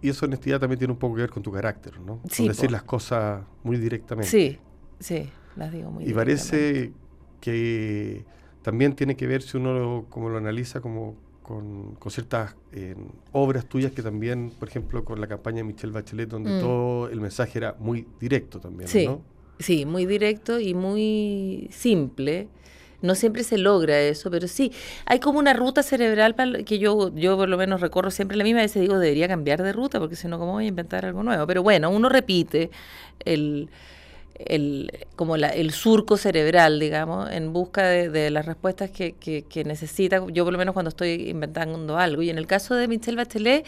y 0.00 0.08
esa 0.08 0.26
honestidad 0.26 0.60
también 0.60 0.78
tiene 0.78 0.92
un 0.92 0.98
poco 0.98 1.16
que 1.16 1.22
ver 1.22 1.30
con 1.30 1.42
tu 1.42 1.52
carácter, 1.52 2.00
¿no? 2.00 2.20
Sí, 2.30 2.44
con 2.44 2.48
decir 2.48 2.66
po. 2.66 2.72
las 2.72 2.82
cosas 2.84 3.44
muy 3.64 3.76
directamente. 3.76 4.30
Sí, 4.30 4.58
sí, 5.00 5.28
las 5.56 5.72
digo 5.72 5.90
muy 5.90 6.04
Y 6.04 6.06
directamente. 6.08 6.14
parece 6.46 6.92
que 7.40 8.24
también 8.62 8.94
tiene 8.94 9.16
que 9.16 9.26
ver, 9.26 9.42
si 9.42 9.56
uno 9.56 9.74
lo- 9.74 10.06
como 10.08 10.28
lo 10.28 10.38
analiza, 10.38 10.80
como 10.80 11.16
con, 11.48 11.94
con 11.94 12.12
ciertas 12.12 12.54
eh, 12.72 12.94
obras 13.32 13.66
tuyas 13.66 13.92
que 13.92 14.02
también, 14.02 14.50
por 14.58 14.68
ejemplo, 14.68 15.02
con 15.04 15.18
la 15.18 15.26
campaña 15.26 15.58
de 15.58 15.64
Michelle 15.64 15.94
Bachelet, 15.94 16.28
donde 16.28 16.50
Mm. 16.50 16.60
todo 16.60 17.08
el 17.08 17.20
mensaje 17.22 17.56
era 17.58 17.74
muy 17.78 18.06
directo 18.20 18.60
también, 18.60 18.88
Sí, 18.88 19.06
¿no? 19.06 19.22
sí, 19.58 19.86
muy 19.86 20.04
directo 20.04 20.60
y 20.60 20.74
muy 20.74 21.68
simple. 21.72 22.48
No 23.00 23.14
siempre 23.14 23.44
se 23.44 23.56
logra 23.58 23.98
eso, 24.00 24.30
pero 24.30 24.46
sí, 24.48 24.72
hay 25.06 25.20
como 25.20 25.38
una 25.38 25.52
ruta 25.54 25.82
cerebral 25.82 26.34
que 26.66 26.78
yo, 26.78 27.14
yo 27.14 27.36
por 27.36 27.48
lo 27.48 27.56
menos 27.56 27.80
recorro 27.80 28.10
siempre 28.10 28.36
la 28.36 28.44
misma, 28.44 28.58
a 28.60 28.62
veces 28.64 28.82
digo, 28.82 28.98
debería 28.98 29.28
cambiar 29.28 29.62
de 29.62 29.72
ruta, 29.72 30.00
porque 30.00 30.16
si 30.16 30.26
no, 30.28 30.38
¿cómo 30.38 30.52
voy 30.52 30.64
a 30.64 30.68
inventar 30.68 31.06
algo 31.06 31.22
nuevo? 31.22 31.46
Pero 31.46 31.62
bueno, 31.62 31.90
uno 31.90 32.08
repite 32.08 32.70
el, 33.24 33.68
el, 34.38 34.90
como 35.16 35.36
la- 35.36 35.48
el 35.50 35.72
surco 35.72 36.16
cerebral, 36.16 36.78
digamos, 36.80 37.30
en 37.30 37.52
busca 37.52 37.84
de, 37.86 38.08
de 38.10 38.30
las 38.30 38.46
respuestas 38.46 38.90
que, 38.90 39.12
que, 39.12 39.42
que 39.42 39.64
necesita, 39.64 40.24
yo 40.32 40.44
por 40.44 40.52
lo 40.52 40.58
menos 40.58 40.72
cuando 40.74 40.88
estoy 40.90 41.28
inventando 41.30 41.98
algo. 41.98 42.22
Y 42.22 42.30
en 42.30 42.38
el 42.38 42.46
caso 42.46 42.74
de 42.74 42.88
Michelle 42.88 43.16
Bachelet, 43.16 43.66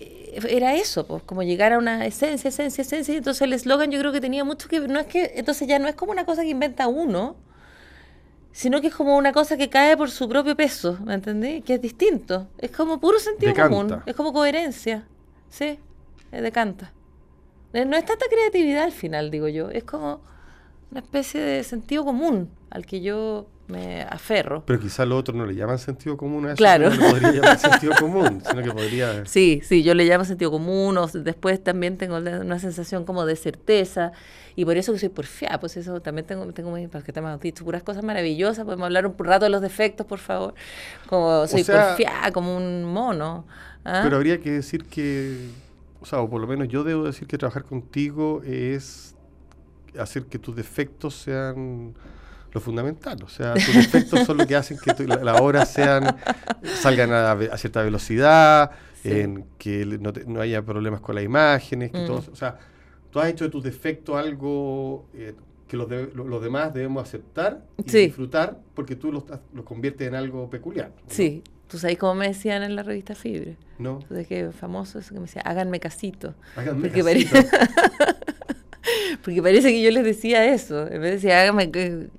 eh, 0.00 0.40
era 0.48 0.74
eso, 0.74 1.06
pues, 1.06 1.22
como 1.22 1.42
llegar 1.42 1.72
a 1.72 1.78
una 1.78 2.06
esencia, 2.06 2.48
esencia, 2.48 2.82
esencia. 2.82 3.14
Y 3.14 3.18
entonces 3.18 3.42
el 3.42 3.52
eslogan 3.52 3.90
yo 3.90 3.98
creo 3.98 4.12
que 4.12 4.20
tenía 4.20 4.44
mucho 4.44 4.68
que 4.68 4.80
no 4.80 4.98
es 5.00 5.06
que, 5.06 5.32
entonces 5.36 5.68
ya 5.68 5.78
no 5.78 5.88
es 5.88 5.94
como 5.94 6.12
una 6.12 6.24
cosa 6.24 6.42
que 6.42 6.48
inventa 6.50 6.88
uno, 6.88 7.36
sino 8.52 8.80
que 8.80 8.88
es 8.88 8.94
como 8.94 9.16
una 9.16 9.32
cosa 9.32 9.56
que 9.56 9.70
cae 9.70 9.96
por 9.96 10.10
su 10.10 10.28
propio 10.28 10.54
peso, 10.56 10.98
¿me 11.04 11.14
entendí? 11.14 11.62
Que 11.62 11.74
es 11.74 11.80
distinto. 11.82 12.48
Es 12.58 12.70
como 12.70 13.00
puro 13.00 13.18
sentido 13.18 13.52
Decanta. 13.52 13.86
común, 13.86 14.02
es 14.06 14.14
como 14.14 14.32
coherencia, 14.32 15.04
¿sí? 15.48 15.78
Decanta. 16.30 16.92
Eh, 17.72 17.84
No 17.84 17.96
es 17.96 18.04
tanta 18.04 18.26
creatividad 18.26 18.84
al 18.84 18.92
final, 18.92 19.30
digo 19.30 19.48
yo, 19.48 19.70
es 19.70 19.84
como 19.84 20.20
una 20.90 21.00
especie 21.00 21.40
de 21.40 21.64
sentido 21.64 22.04
común 22.04 22.50
al 22.70 22.86
que 22.86 23.00
yo 23.00 23.46
me 23.68 24.02
aferro. 24.02 24.64
Pero 24.66 24.78
quizá 24.78 25.06
lo 25.06 25.16
otro 25.16 25.34
no 25.34 25.46
le 25.46 25.54
llaman 25.54 25.78
sentido 25.78 26.16
común 26.16 26.44
a 26.44 26.48
eso. 26.48 26.56
Claro. 26.56 26.90
No 26.90 26.96
le 26.96 27.10
podría 27.10 27.32
llamar 27.32 27.58
sentido 27.70 27.94
común, 27.98 28.42
sino 28.46 28.62
que 28.62 28.70
podría... 28.70 29.24
Sí, 29.24 29.62
sí, 29.64 29.82
yo 29.82 29.94
le 29.94 30.04
llamo 30.04 30.24
sentido 30.24 30.50
común, 30.50 30.96
o 30.98 31.06
después 31.06 31.62
también 31.62 31.96
tengo 31.96 32.16
una 32.16 32.58
sensación 32.58 33.04
como 33.04 33.24
de 33.24 33.36
certeza, 33.36 34.12
y 34.56 34.64
por 34.64 34.76
eso 34.76 34.92
que 34.92 34.98
soy 34.98 35.08
porfiada, 35.08 35.58
pues 35.58 35.76
eso 35.76 36.00
también 36.00 36.26
tengo, 36.26 36.44
tengo 36.52 36.70
muy, 36.70 36.86
porque 36.88 37.12
te 37.12 37.20
hemos 37.20 37.40
dicho 37.40 37.64
puras 37.64 37.82
cosas 37.82 38.04
maravillosas, 38.04 38.64
podemos 38.64 38.84
hablar 38.84 39.06
un 39.06 39.14
rato 39.18 39.44
de 39.46 39.50
los 39.50 39.62
defectos, 39.62 40.06
por 40.06 40.18
favor, 40.18 40.54
como 41.08 41.46
soy 41.46 41.64
sea, 41.64 41.88
porfiada, 41.88 42.30
como 42.32 42.56
un 42.56 42.84
mono. 42.84 43.46
¿ah? 43.84 44.00
Pero 44.04 44.16
habría 44.16 44.40
que 44.40 44.50
decir 44.50 44.84
que, 44.84 45.48
o 46.02 46.04
sea, 46.04 46.20
o 46.20 46.28
por 46.28 46.40
lo 46.40 46.46
menos 46.46 46.68
yo 46.68 46.84
debo 46.84 47.04
decir 47.04 47.26
que 47.28 47.38
trabajar 47.38 47.64
contigo 47.64 48.42
es 48.44 49.14
hacer 49.98 50.24
que 50.26 50.38
tus 50.38 50.56
defectos 50.56 51.14
sean 51.14 51.94
lo 52.52 52.60
fundamental. 52.60 53.22
O 53.24 53.28
sea, 53.28 53.54
tus 53.54 53.74
defectos 53.74 54.20
son 54.26 54.36
lo 54.38 54.46
que 54.46 54.56
hacen 54.56 54.76
que 54.78 54.92
tu- 54.94 55.06
la- 55.06 55.16
las 55.24 55.40
obras 55.40 55.72
sean, 55.72 56.16
salgan 56.62 57.12
a, 57.12 57.32
a 57.32 57.56
cierta 57.58 57.82
velocidad, 57.82 58.70
Sí. 59.02 59.10
en 59.10 59.46
que 59.58 59.84
no, 60.00 60.12
te- 60.12 60.24
no 60.26 60.40
haya 60.40 60.62
problemas 60.62 61.00
con 61.00 61.14
las 61.14 61.24
imágenes, 61.24 61.90
que 61.90 61.98
Mm. 61.98 62.06
todo, 62.06 62.22
o 62.30 62.36
sea, 62.36 62.58
tú 63.10 63.18
has 63.20 63.28
hecho 63.28 63.44
de 63.44 63.50
tus 63.50 63.64
defectos 63.64 64.16
algo 64.16 65.06
eh, 65.14 65.34
que 65.66 65.76
los, 65.76 65.88
de- 65.88 66.10
lo- 66.14 66.28
los 66.28 66.42
demás 66.42 66.72
debemos 66.74 67.02
aceptar 67.02 67.64
y 67.84 67.88
Sí. 67.90 67.98
disfrutar 68.06 68.58
porque 68.74 68.94
tú 68.94 69.10
los, 69.10 69.24
los 69.54 69.64
conviertes 69.64 70.06
en 70.06 70.14
algo 70.14 70.48
peculiar. 70.50 70.90
¿no? 70.94 71.02
Sí, 71.08 71.42
tú 71.72 71.78
sabes 71.78 71.96
cómo 71.96 72.14
me 72.14 72.28
decían 72.28 72.62
en 72.62 72.76
la 72.76 72.82
revista 72.82 73.14
Fibre. 73.14 73.56
¿No? 73.78 74.00
Sabes 74.06 74.26
que 74.28 74.50
famoso 74.52 74.98
eso 74.98 75.14
que 75.14 75.20
me 75.20 75.26
decía, 75.26 75.40
háganme 75.40 75.80
casito. 75.80 76.34
Háganme 76.54 76.90
Porque 76.90 77.02
casito. 77.02 77.34
Porque 79.24 79.40
parece 79.40 79.70
que 79.70 79.80
yo 79.80 79.90
les 79.90 80.04
decía 80.04 80.44
eso. 80.52 80.82
En 80.82 81.00
vez 81.00 81.02
de 81.02 81.10
decir 81.12 81.32
háganme 81.32 81.70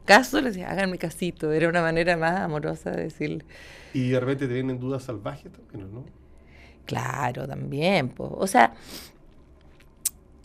caso, 0.05 0.41
les 0.41 0.55
decía 0.55 0.71
háganme 0.71 0.97
casito. 0.97 1.51
Era 1.51 1.69
una 1.69 1.83
manera 1.83 2.17
más 2.17 2.39
amorosa 2.39 2.89
de 2.89 3.03
decirle. 3.03 3.45
Y 3.93 4.09
de 4.09 4.19
repente 4.19 4.47
te 4.47 4.55
vienen 4.55 4.79
dudas 4.79 5.03
salvajes 5.03 5.51
también, 5.51 5.83
¿o 5.83 5.99
¿no? 5.99 6.05
Claro, 6.87 7.47
también. 7.47 8.09
po. 8.09 8.35
O 8.35 8.47
sea, 8.47 8.73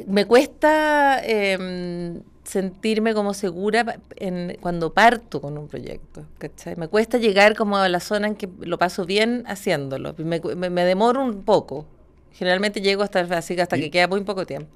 me 0.07 0.27
cuesta 0.27 1.23
em, 1.25 2.21
sentirme 2.49 3.13
como 3.15 3.35
segura 3.35 4.01
en, 4.17 4.57
cuando 4.61 4.93
parto 4.95 5.41
con 5.41 5.59
un 5.59 5.69
proyecto. 5.69 6.25
¿cachai? 6.39 6.77
Me 6.77 6.89
cuesta 6.89 7.19
llegar 7.19 7.55
como 7.55 7.77
a 7.77 7.89
la 7.89 8.01
zona 8.01 8.27
en 8.29 8.35
que 8.37 8.49
lo 8.61 8.79
paso 8.79 9.05
bien 9.05 9.45
haciéndolo. 9.47 10.15
Me, 10.19 10.41
me- 10.41 10.71
me 10.71 10.85
demoro 10.85 11.23
un 11.23 11.43
poco. 11.45 11.87
Generalmente 12.33 12.81
llego 12.81 13.03
hasta, 13.03 13.21
así 13.21 13.55
que 13.55 13.63
hasta 13.63 13.77
Y- 13.77 13.83
que 13.83 13.91
queda 13.91 14.09
muy 14.09 14.23
poco 14.25 14.47
tiempo. 14.47 14.71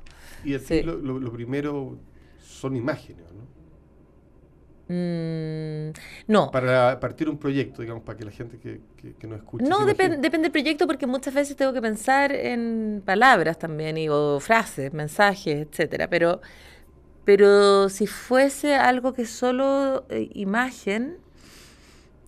Y 0.45 0.59
Sí. 0.59 0.83
lo, 0.83 0.97
lo- 0.99 1.19
lo 1.19 1.33
primero 1.33 1.97
son 2.45 2.77
imágenes, 2.77 3.25
¿no? 3.33 3.43
Mm, 4.89 5.93
no, 6.27 6.51
Para 6.51 6.99
partir 7.01 7.29
un 7.29 7.39
proyecto, 7.39 7.81
digamos, 7.83 8.03
para 8.03 8.19
que 8.19 8.25
la 8.25 8.31
gente 8.33 8.59
que, 8.59 8.81
que, 8.97 9.15
que 9.15 9.27
nos 9.27 9.39
escuche. 9.39 9.65
No, 9.65 9.79
se 9.79 9.85
depen- 9.87 10.07
imagine. 10.07 10.17
depende 10.23 10.43
del 10.47 10.53
proyecto 10.53 10.87
porque 10.87 11.07
muchas 11.07 11.33
veces 11.33 11.57
tengo 11.57 11.73
que 11.73 11.81
pensar 11.81 12.33
en 12.33 13.03
palabras 13.05 13.59
también 13.59 13.97
y, 13.97 14.09
o 14.11 14.39
frases, 14.41 14.93
mensajes, 14.93 15.67
etcétera. 15.69 16.09
Pero, 16.09 16.41
pero 17.25 17.89
si 17.89 18.07
fuese 18.07 18.75
algo 18.75 19.13
que 19.13 19.27
solo 19.27 20.05
eh, 20.09 20.29
imagen, 20.35 21.19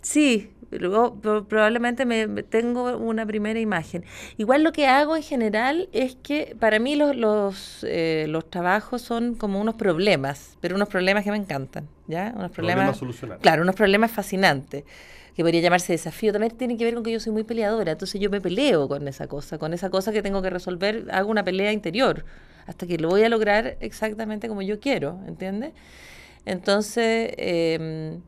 sí, 0.02 0.50
luego 0.78 1.14
pro- 1.20 1.44
probablemente 1.46 2.04
me, 2.06 2.26
tengo 2.42 2.96
una 2.96 3.26
primera 3.26 3.58
imagen. 3.60 4.04
Igual 4.36 4.62
lo 4.62 4.72
que 4.72 4.86
hago 4.86 5.16
en 5.16 5.22
general 5.22 5.88
es 5.92 6.16
que 6.16 6.56
para 6.58 6.78
mí 6.78 6.96
los, 6.96 7.14
los, 7.16 7.84
eh, 7.88 8.26
los 8.28 8.48
trabajos 8.50 9.02
son 9.02 9.34
como 9.34 9.60
unos 9.60 9.74
problemas, 9.74 10.56
pero 10.60 10.76
unos 10.76 10.88
problemas 10.88 11.24
que 11.24 11.30
me 11.30 11.36
encantan, 11.36 11.88
¿ya? 12.06 12.32
Unos 12.36 12.50
Problema 12.50 12.74
problemas 12.76 12.98
solucionar. 12.98 13.38
Claro, 13.40 13.62
unos 13.62 13.74
problemas 13.74 14.10
fascinantes, 14.10 14.84
que 15.36 15.42
podría 15.42 15.60
llamarse 15.60 15.92
desafío. 15.92 16.32
También 16.32 16.56
tiene 16.56 16.76
que 16.76 16.84
ver 16.84 16.94
con 16.94 17.02
que 17.02 17.10
yo 17.10 17.18
soy 17.20 17.32
muy 17.32 17.42
peleadora, 17.44 17.92
entonces 17.92 18.20
yo 18.20 18.30
me 18.30 18.40
peleo 18.40 18.88
con 18.88 19.08
esa 19.08 19.26
cosa, 19.26 19.58
con 19.58 19.72
esa 19.74 19.90
cosa 19.90 20.12
que 20.12 20.22
tengo 20.22 20.40
que 20.42 20.50
resolver, 20.50 21.06
hago 21.10 21.30
una 21.30 21.42
pelea 21.44 21.72
interior, 21.72 22.24
hasta 22.66 22.86
que 22.86 22.98
lo 22.98 23.08
voy 23.08 23.24
a 23.24 23.28
lograr 23.28 23.76
exactamente 23.80 24.48
como 24.48 24.62
yo 24.62 24.78
quiero, 24.80 25.18
¿entiendes? 25.26 25.72
Entonces, 26.46 27.32
eh, 27.36 28.18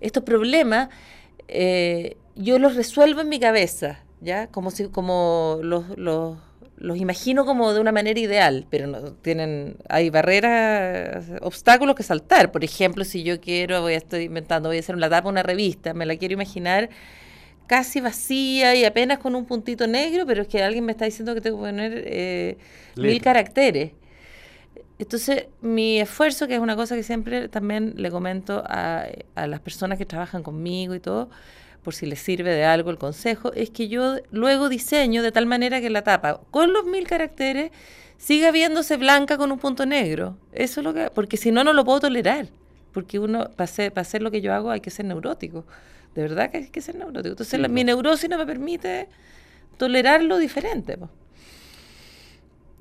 estos 0.00 0.22
problemas 0.24 0.88
eh, 1.48 2.16
yo 2.36 2.58
los 2.58 2.76
resuelvo 2.76 3.20
en 3.20 3.28
mi 3.28 3.38
cabeza, 3.38 4.00
¿ya? 4.20 4.46
Como 4.48 4.70
si, 4.70 4.88
como 4.88 5.58
los, 5.62 5.96
los, 5.96 6.38
los 6.76 6.96
imagino 6.98 7.44
como 7.44 7.72
de 7.72 7.80
una 7.80 7.92
manera 7.92 8.18
ideal, 8.18 8.66
pero 8.70 8.86
no 8.86 9.12
tienen, 9.12 9.76
hay 9.88 10.10
barreras, 10.10 11.26
obstáculos 11.40 11.94
que 11.94 12.02
saltar. 12.02 12.50
Por 12.52 12.64
ejemplo, 12.64 13.04
si 13.04 13.22
yo 13.22 13.40
quiero, 13.40 13.82
voy 13.82 13.94
a 13.94 13.98
estoy 13.98 14.24
inventando, 14.24 14.68
voy 14.68 14.78
a 14.78 14.80
hacer 14.80 14.96
una 14.96 15.08
tapa 15.08 15.28
de 15.28 15.32
una 15.32 15.42
revista, 15.42 15.94
me 15.94 16.06
la 16.06 16.16
quiero 16.16 16.34
imaginar 16.34 16.90
casi 17.66 18.00
vacía 18.00 18.74
y 18.74 18.84
apenas 18.84 19.18
con 19.18 19.34
un 19.34 19.46
puntito 19.46 19.86
negro, 19.86 20.26
pero 20.26 20.42
es 20.42 20.48
que 20.48 20.62
alguien 20.62 20.84
me 20.84 20.92
está 20.92 21.04
diciendo 21.04 21.34
que 21.34 21.40
tengo 21.40 21.56
que 21.58 21.70
poner 21.70 22.02
eh, 22.06 22.58
mil 22.96 23.20
caracteres. 23.22 23.92
Entonces, 25.02 25.46
mi 25.60 26.00
esfuerzo, 26.00 26.46
que 26.46 26.54
es 26.54 26.60
una 26.60 26.76
cosa 26.76 26.94
que 26.94 27.02
siempre 27.02 27.48
también 27.48 27.94
le 27.96 28.10
comento 28.10 28.62
a, 28.66 29.04
a 29.34 29.46
las 29.46 29.60
personas 29.60 29.98
que 29.98 30.06
trabajan 30.06 30.42
conmigo 30.42 30.94
y 30.94 31.00
todo, 31.00 31.28
por 31.82 31.94
si 31.94 32.06
les 32.06 32.20
sirve 32.20 32.50
de 32.54 32.64
algo 32.64 32.90
el 32.90 32.98
consejo, 32.98 33.52
es 33.54 33.70
que 33.70 33.88
yo 33.88 34.16
luego 34.30 34.68
diseño 34.68 35.22
de 35.22 35.32
tal 35.32 35.46
manera 35.46 35.80
que 35.80 35.90
la 35.90 36.02
tapa 36.02 36.40
con 36.52 36.72
los 36.72 36.84
mil 36.86 37.06
caracteres 37.06 37.72
siga 38.16 38.52
viéndose 38.52 38.96
blanca 38.96 39.36
con 39.36 39.50
un 39.50 39.58
punto 39.58 39.84
negro. 39.86 40.36
Eso 40.52 40.80
es 40.80 40.84
lo 40.84 40.94
que, 40.94 41.10
porque 41.12 41.36
si 41.36 41.50
no, 41.50 41.64
no 41.64 41.72
lo 41.72 41.84
puedo 41.84 42.00
tolerar. 42.00 42.46
Porque 42.92 43.18
uno, 43.18 43.50
para 43.56 43.64
hacer, 43.64 43.92
para 43.92 44.02
hacer 44.02 44.22
lo 44.22 44.30
que 44.30 44.40
yo 44.40 44.54
hago, 44.54 44.70
hay 44.70 44.80
que 44.80 44.90
ser 44.90 45.06
neurótico. 45.06 45.64
De 46.14 46.22
verdad 46.22 46.50
que 46.50 46.58
hay 46.58 46.68
que 46.68 46.80
ser 46.80 46.94
neurótico. 46.94 47.30
Entonces, 47.30 47.56
Sí, 47.56 47.58
la- 47.60 47.66
po. 47.68 47.74
mi 47.74 47.82
neurosis 47.82 48.30
no 48.30 48.38
me 48.38 48.46
permite 48.46 49.08
tolerar 49.78 50.22
lo 50.22 50.38
diferente. 50.38 50.96
po. 50.96 51.08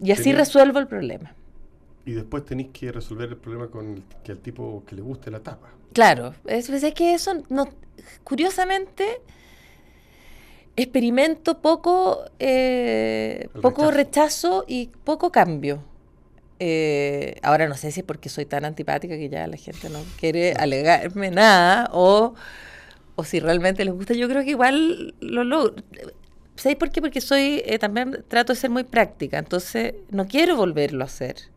Y 0.03 0.11
así 0.11 0.31
resuelvo 0.33 0.77
el 0.79 0.87
problema. 0.87 1.33
Y 2.05 2.13
después 2.13 2.45
tenéis 2.45 2.69
que 2.73 2.91
resolver 2.91 3.29
el 3.29 3.37
problema 3.37 3.67
con 3.67 3.93
el, 3.93 4.03
que 4.23 4.31
al 4.31 4.39
tipo 4.39 4.83
que 4.87 4.95
le 4.95 5.01
guste 5.01 5.29
la 5.29 5.39
tapa. 5.39 5.69
Claro, 5.93 6.33
es, 6.45 6.69
pues 6.69 6.83
es 6.83 6.93
que 6.93 7.13
eso 7.13 7.43
no, 7.49 7.67
curiosamente 8.23 9.21
experimento 10.75 11.59
poco, 11.59 12.23
eh, 12.39 13.49
poco 13.61 13.91
rechazo. 13.91 14.61
rechazo. 14.61 14.65
y 14.67 14.89
poco 15.03 15.31
cambio. 15.31 15.83
Eh, 16.59 17.37
ahora 17.41 17.67
no 17.67 17.75
sé 17.75 17.91
si 17.91 18.01
es 18.01 18.05
porque 18.05 18.29
soy 18.29 18.45
tan 18.45 18.65
antipática 18.65 19.15
que 19.15 19.29
ya 19.29 19.47
la 19.47 19.57
gente 19.57 19.89
no 19.89 19.99
quiere 20.19 20.53
alegarme 20.53 21.31
nada 21.31 21.89
o, 21.91 22.35
o 23.15 23.23
si 23.23 23.39
realmente 23.39 23.83
les 23.83 23.93
gusta. 23.93 24.13
Yo 24.13 24.27
creo 24.29 24.43
que 24.43 24.51
igual 24.51 25.15
lo 25.19 25.43
logro. 25.43 25.75
¿Sabéis 26.55 26.77
por 26.77 26.91
qué? 26.91 27.01
Porque 27.01 27.21
soy, 27.21 27.63
eh, 27.65 27.79
también 27.79 28.23
trato 28.27 28.53
de 28.53 28.59
ser 28.59 28.69
muy 28.69 28.83
práctica, 28.83 29.39
entonces 29.39 29.95
no 30.11 30.27
quiero 30.27 30.55
volverlo 30.55 31.03
a 31.03 31.07
hacer. 31.07 31.50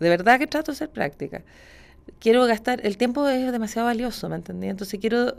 De 0.00 0.08
verdad 0.08 0.38
que 0.38 0.46
trato 0.46 0.72
de 0.72 0.78
ser 0.78 0.90
práctica 0.90 1.42
quiero 2.18 2.44
gastar, 2.46 2.84
el 2.84 2.96
tiempo 2.96 3.28
es 3.28 3.52
demasiado 3.52 3.86
valioso, 3.86 4.28
¿me 4.28 4.36
entendí? 4.36 4.66
Entonces 4.68 4.98
quiero 5.00 5.34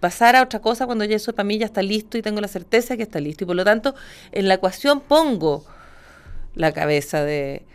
pasar 0.00 0.36
a 0.36 0.42
otra 0.42 0.60
cosa 0.60 0.86
cuando 0.86 1.04
ya 1.04 1.16
eso 1.16 1.34
para 1.34 1.44
mí 1.46 1.58
ya 1.58 1.66
está 1.66 1.82
listo 1.82 2.16
y 2.16 2.22
tengo 2.22 2.40
la 2.40 2.48
certeza 2.48 2.96
que 2.96 3.02
está 3.02 3.20
listo. 3.20 3.44
Y 3.44 3.46
por 3.46 3.56
lo 3.56 3.64
tanto, 3.64 3.94
en 4.32 4.48
la 4.48 4.54
ecuación 4.54 5.00
pongo 5.00 5.64
la 6.54 6.72
cabeza 6.72 7.22
de, 7.24 7.66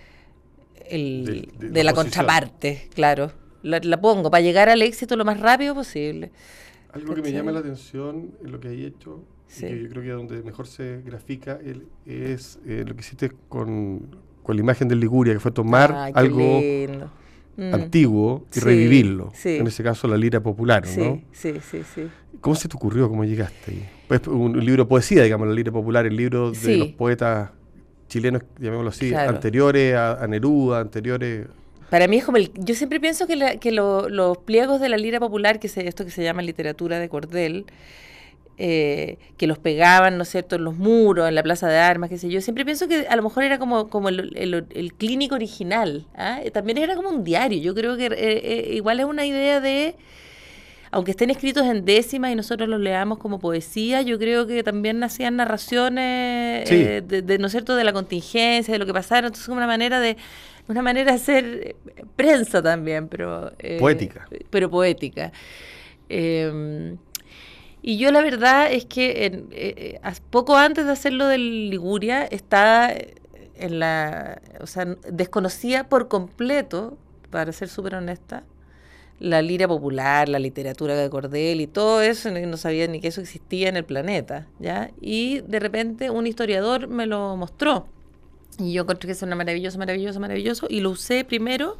el, 0.90 1.26
De- 1.58 1.68
de 1.68 1.70
de, 1.74 1.84
la 1.84 1.94
contraparte, 1.94 2.90
claro. 2.94 3.32
La, 3.62 3.80
la 3.80 4.00
pongo 4.00 4.30
para 4.30 4.42
llegar 4.42 4.70
al 4.70 4.82
éxito 4.82 5.16
lo 5.16 5.26
más 5.26 5.40
rápido 5.40 5.74
posible. 5.76 6.32
Algo 6.94 7.14
que 7.16 7.22
me 7.22 7.32
llama 7.32 7.52
la 7.52 7.60
atención 7.60 8.32
en 8.44 8.52
lo 8.52 8.60
que 8.60 8.70
hay 8.70 8.86
hecho, 8.86 9.24
y 9.58 9.60
que 9.62 9.84
yo 9.84 9.90
creo 9.90 10.04
que 10.04 10.10
donde 10.10 10.44
mejor 10.44 10.68
se 10.68 11.02
grafica 11.04 11.60
el- 11.64 11.88
es 12.06 12.60
eh, 12.66 12.84
lo 12.88 12.96
que 12.96 13.02
hiciste 13.02 13.32
con, 13.50 14.16
con 14.46 14.56
la 14.56 14.62
imagen 14.62 14.88
del 14.88 15.00
Liguria, 15.00 15.34
que 15.34 15.40
fue 15.40 15.52
tomar 15.52 16.12
algo. 16.14 16.62
Mm. 17.58 17.74
antiguo 17.74 18.46
y 18.52 18.56
Sí, 18.56 18.60
revivirlo. 18.60 19.32
sí. 19.34 19.56
En 19.56 19.68
ese 19.68 19.82
caso, 19.82 20.10
la 20.10 20.18
lira 20.18 20.42
popular, 20.42 20.86
Sí, 20.86 21.00
¿no? 21.00 21.22
sí, 21.32 21.54
sí, 21.72 21.84
sí. 21.96 22.08
¿Cómo 22.42 22.54
se 22.54 22.68
te 22.68 22.76
ocurrió? 22.76 23.08
¿Cómo 23.08 23.24
llegaste 23.24 23.72
ahí? 23.72 23.86
Pues 24.10 24.28
un, 24.28 24.60
libro 24.66 24.84
de 24.84 24.90
poesía, 24.90 25.24
digamos, 25.24 25.48
la 25.48 25.54
lira 25.54 25.72
popular, 25.72 26.06
el 26.06 26.18
libro 26.18 26.52
de 26.52 26.78
los 26.78 26.88
poetas 26.90 27.52
chilenos, 28.10 28.42
llamémoslo 28.60 28.90
así, 28.90 29.10
Claro. 29.10 29.30
anteriores 29.30 29.96
a, 29.96 30.22
a 30.22 30.28
Neruda, 30.28 30.82
anteriores... 30.82 31.48
Para 31.90 32.10
mí 32.10 32.18
es 32.18 32.26
como 32.26 32.36
el, 32.38 32.52
yo 32.56 32.76
siempre 32.76 33.00
pienso 33.00 33.26
que, 33.26 33.38
la- 33.38 33.56
que 33.56 33.72
lo- 33.72 34.10
los 34.10 34.38
pliegos 34.40 34.82
de 34.82 34.90
la 34.90 34.98
lira 34.98 35.22
popular, 35.22 35.58
que 35.62 35.70
se, 35.70 35.88
esto 35.88 36.04
que 36.04 36.12
se 36.12 36.24
llama 36.24 36.42
literatura 36.42 37.00
de 37.00 37.08
cordel, 37.08 37.66
eh, 38.58 39.18
que 39.38 39.48
los 39.48 39.58
pegaban, 39.58 40.18
¿no 40.18 40.24
es 40.24 40.30
cierto?, 40.30 40.56
en 40.56 40.64
los 40.64 40.76
muros, 40.76 41.28
en 41.28 41.36
la 41.36 41.44
plaza 41.44 41.68
de 41.68 41.78
armas, 41.78 42.10
qué 42.10 42.18
sé 42.18 42.30
yo, 42.30 42.40
siempre 42.42 42.64
pienso 42.66 42.88
que 42.88 43.06
a 43.08 43.16
lo 43.16 43.24
mejor 43.24 43.44
era 43.44 43.60
como, 43.60 43.90
como 43.90 44.10
el, 44.10 44.32
el- 44.38 44.66
el 44.74 44.94
clínico 44.94 45.36
original, 45.36 46.06
¿ah? 46.16 46.40
Eh, 46.44 46.52
también 46.52 46.78
era 46.78 46.96
como 46.96 47.10
un 47.10 47.24
diario, 47.24 47.60
yo 47.62 47.76
creo 47.76 47.98
que 47.98 48.06
eh, 48.06 48.12
eh, 48.16 48.70
igual 48.76 49.00
es 49.00 49.06
una 49.06 49.26
idea 49.26 49.60
de, 49.60 49.96
aunque 50.92 51.12
estén 51.12 51.30
escritos 51.32 51.66
en 51.66 51.84
décimas 51.84 52.32
y 52.32 52.36
nosotros 52.36 52.70
los 52.70 52.80
leamos 52.80 53.18
como 53.18 53.40
poesía, 53.40 54.02
yo 54.04 54.18
creo 54.18 54.48
que 54.48 54.64
también 54.64 55.00
nacían 55.00 55.36
narraciones 55.36 56.70
Sí. 56.70 56.76
de, 56.84 57.02
de, 57.02 57.38
¿no 57.38 57.48
es 57.48 57.52
cierto?, 57.52 57.76
de 57.76 57.84
la 57.84 57.92
contingencia, 57.92 58.72
de 58.72 58.80
lo 58.80 58.86
que 58.86 58.94
pasaron, 58.94 59.26
entonces 59.28 59.46
como 59.48 59.58
una 59.58 59.68
manera 59.68 60.00
de 60.00 60.16
una 60.68 60.82
manera 60.82 61.12
de 61.12 61.18
hacer 61.18 61.76
prensa 62.16 62.60
también, 62.64 63.08
pero... 63.08 63.52
Poética. 63.80 64.28
Pero 64.50 64.68
poética. 64.72 65.32
Eh, 66.10 66.96
y 67.88 67.98
yo 68.00 68.12
la 68.12 68.22
verdad 68.22 68.72
es 68.72 68.86
que 68.86 69.28
eh, 69.28 69.44
eh, 69.52 70.00
poco 70.32 70.58
antes 70.58 70.86
de 70.88 70.92
hacerlo 70.92 71.28
del 71.28 71.70
Liguria 71.70 72.26
estaba 72.26 72.90
en 73.58 73.80
la... 73.80 74.42
O 74.60 74.66
sea, 74.66 74.86
desconocía 75.08 75.88
por 75.88 76.08
completo, 76.08 76.98
para 77.30 77.52
ser 77.52 77.70
súper 77.70 77.94
honesta, 77.94 78.42
la 79.20 79.44
lira 79.44 79.68
popular, 79.68 80.30
la 80.30 80.40
literatura 80.40 80.96
de 80.96 81.08
Cordel 81.12 81.62
y 81.62 81.68
todo 81.68 82.02
eso, 82.02 82.32
no 82.32 82.40
no 82.40 82.58
sabía 82.58 82.88
ni 82.88 83.00
que 83.00 83.10
eso 83.10 83.22
existía 83.22 83.70
en 83.70 83.78
el 83.78 83.86
planeta, 83.86 84.48
¿ya? 84.58 84.90
Y 85.00 85.42
de 85.42 85.60
repente 85.60 86.10
un 86.10 86.26
historiador 86.26 86.88
me 86.88 87.06
lo 87.06 87.36
mostró. 87.38 87.86
Y 88.58 88.74
yo 88.74 88.82
encontré 88.82 89.10
que 89.10 89.12
eso 89.12 89.28
era 89.28 89.36
maravilloso, 89.36 89.78
maravilloso, 89.78 90.20
maravilloso. 90.20 90.66
Y 90.72 90.80
lo 90.80 90.90
usé 90.90 91.24
primero 91.24 91.78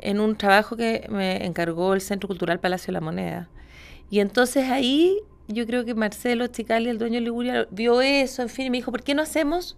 en 0.00 0.20
un 0.20 0.36
trabajo 0.36 0.76
que 0.76 1.06
me 1.08 1.46
encargó 1.46 1.94
el 1.94 2.02
Centro 2.02 2.28
Cultural 2.28 2.60
Palacio 2.60 2.88
de 2.88 2.92
la 2.92 3.00
Moneda. 3.00 3.48
Y 4.12 4.20
entonces 4.20 4.68
ahí 4.68 5.20
yo 5.48 5.66
creo 5.66 5.86
que 5.86 5.94
Marcelo 5.94 6.46
Chicali, 6.46 6.90
el 6.90 6.98
dueño 6.98 7.14
de 7.14 7.22
Liguria, 7.22 7.66
vio 7.70 8.02
eso, 8.02 8.42
en 8.42 8.50
fin, 8.50 8.66
y 8.66 8.70
me 8.70 8.76
dijo, 8.76 8.92
¿por 8.92 9.02
qué 9.02 9.14
no 9.14 9.22
hacemos 9.22 9.74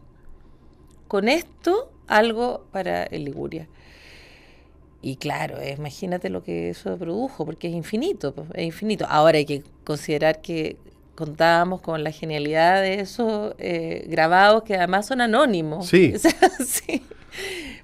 con 1.06 1.28
esto 1.28 1.92
algo 2.08 2.66
para 2.72 3.04
el 3.04 3.26
Liguria? 3.26 3.68
Y 5.00 5.18
claro, 5.18 5.60
eh, 5.60 5.76
imagínate 5.78 6.30
lo 6.30 6.42
que 6.42 6.70
eso 6.70 6.98
produjo, 6.98 7.46
porque 7.46 7.68
es 7.68 7.74
infinito, 7.74 8.34
es 8.54 8.64
infinito. 8.64 9.06
Ahora 9.08 9.38
hay 9.38 9.44
que 9.44 9.62
considerar 9.84 10.40
que 10.40 10.78
contábamos 11.14 11.80
con 11.80 12.02
la 12.02 12.10
genialidad 12.10 12.82
de 12.82 12.98
esos 12.98 13.54
eh, 13.58 14.04
grabados 14.08 14.64
que 14.64 14.74
además 14.74 15.06
son 15.06 15.20
anónimos. 15.20 15.86
Sí. 15.86 16.12
O 16.16 16.18
sea, 16.18 16.32
sí. 16.66 17.04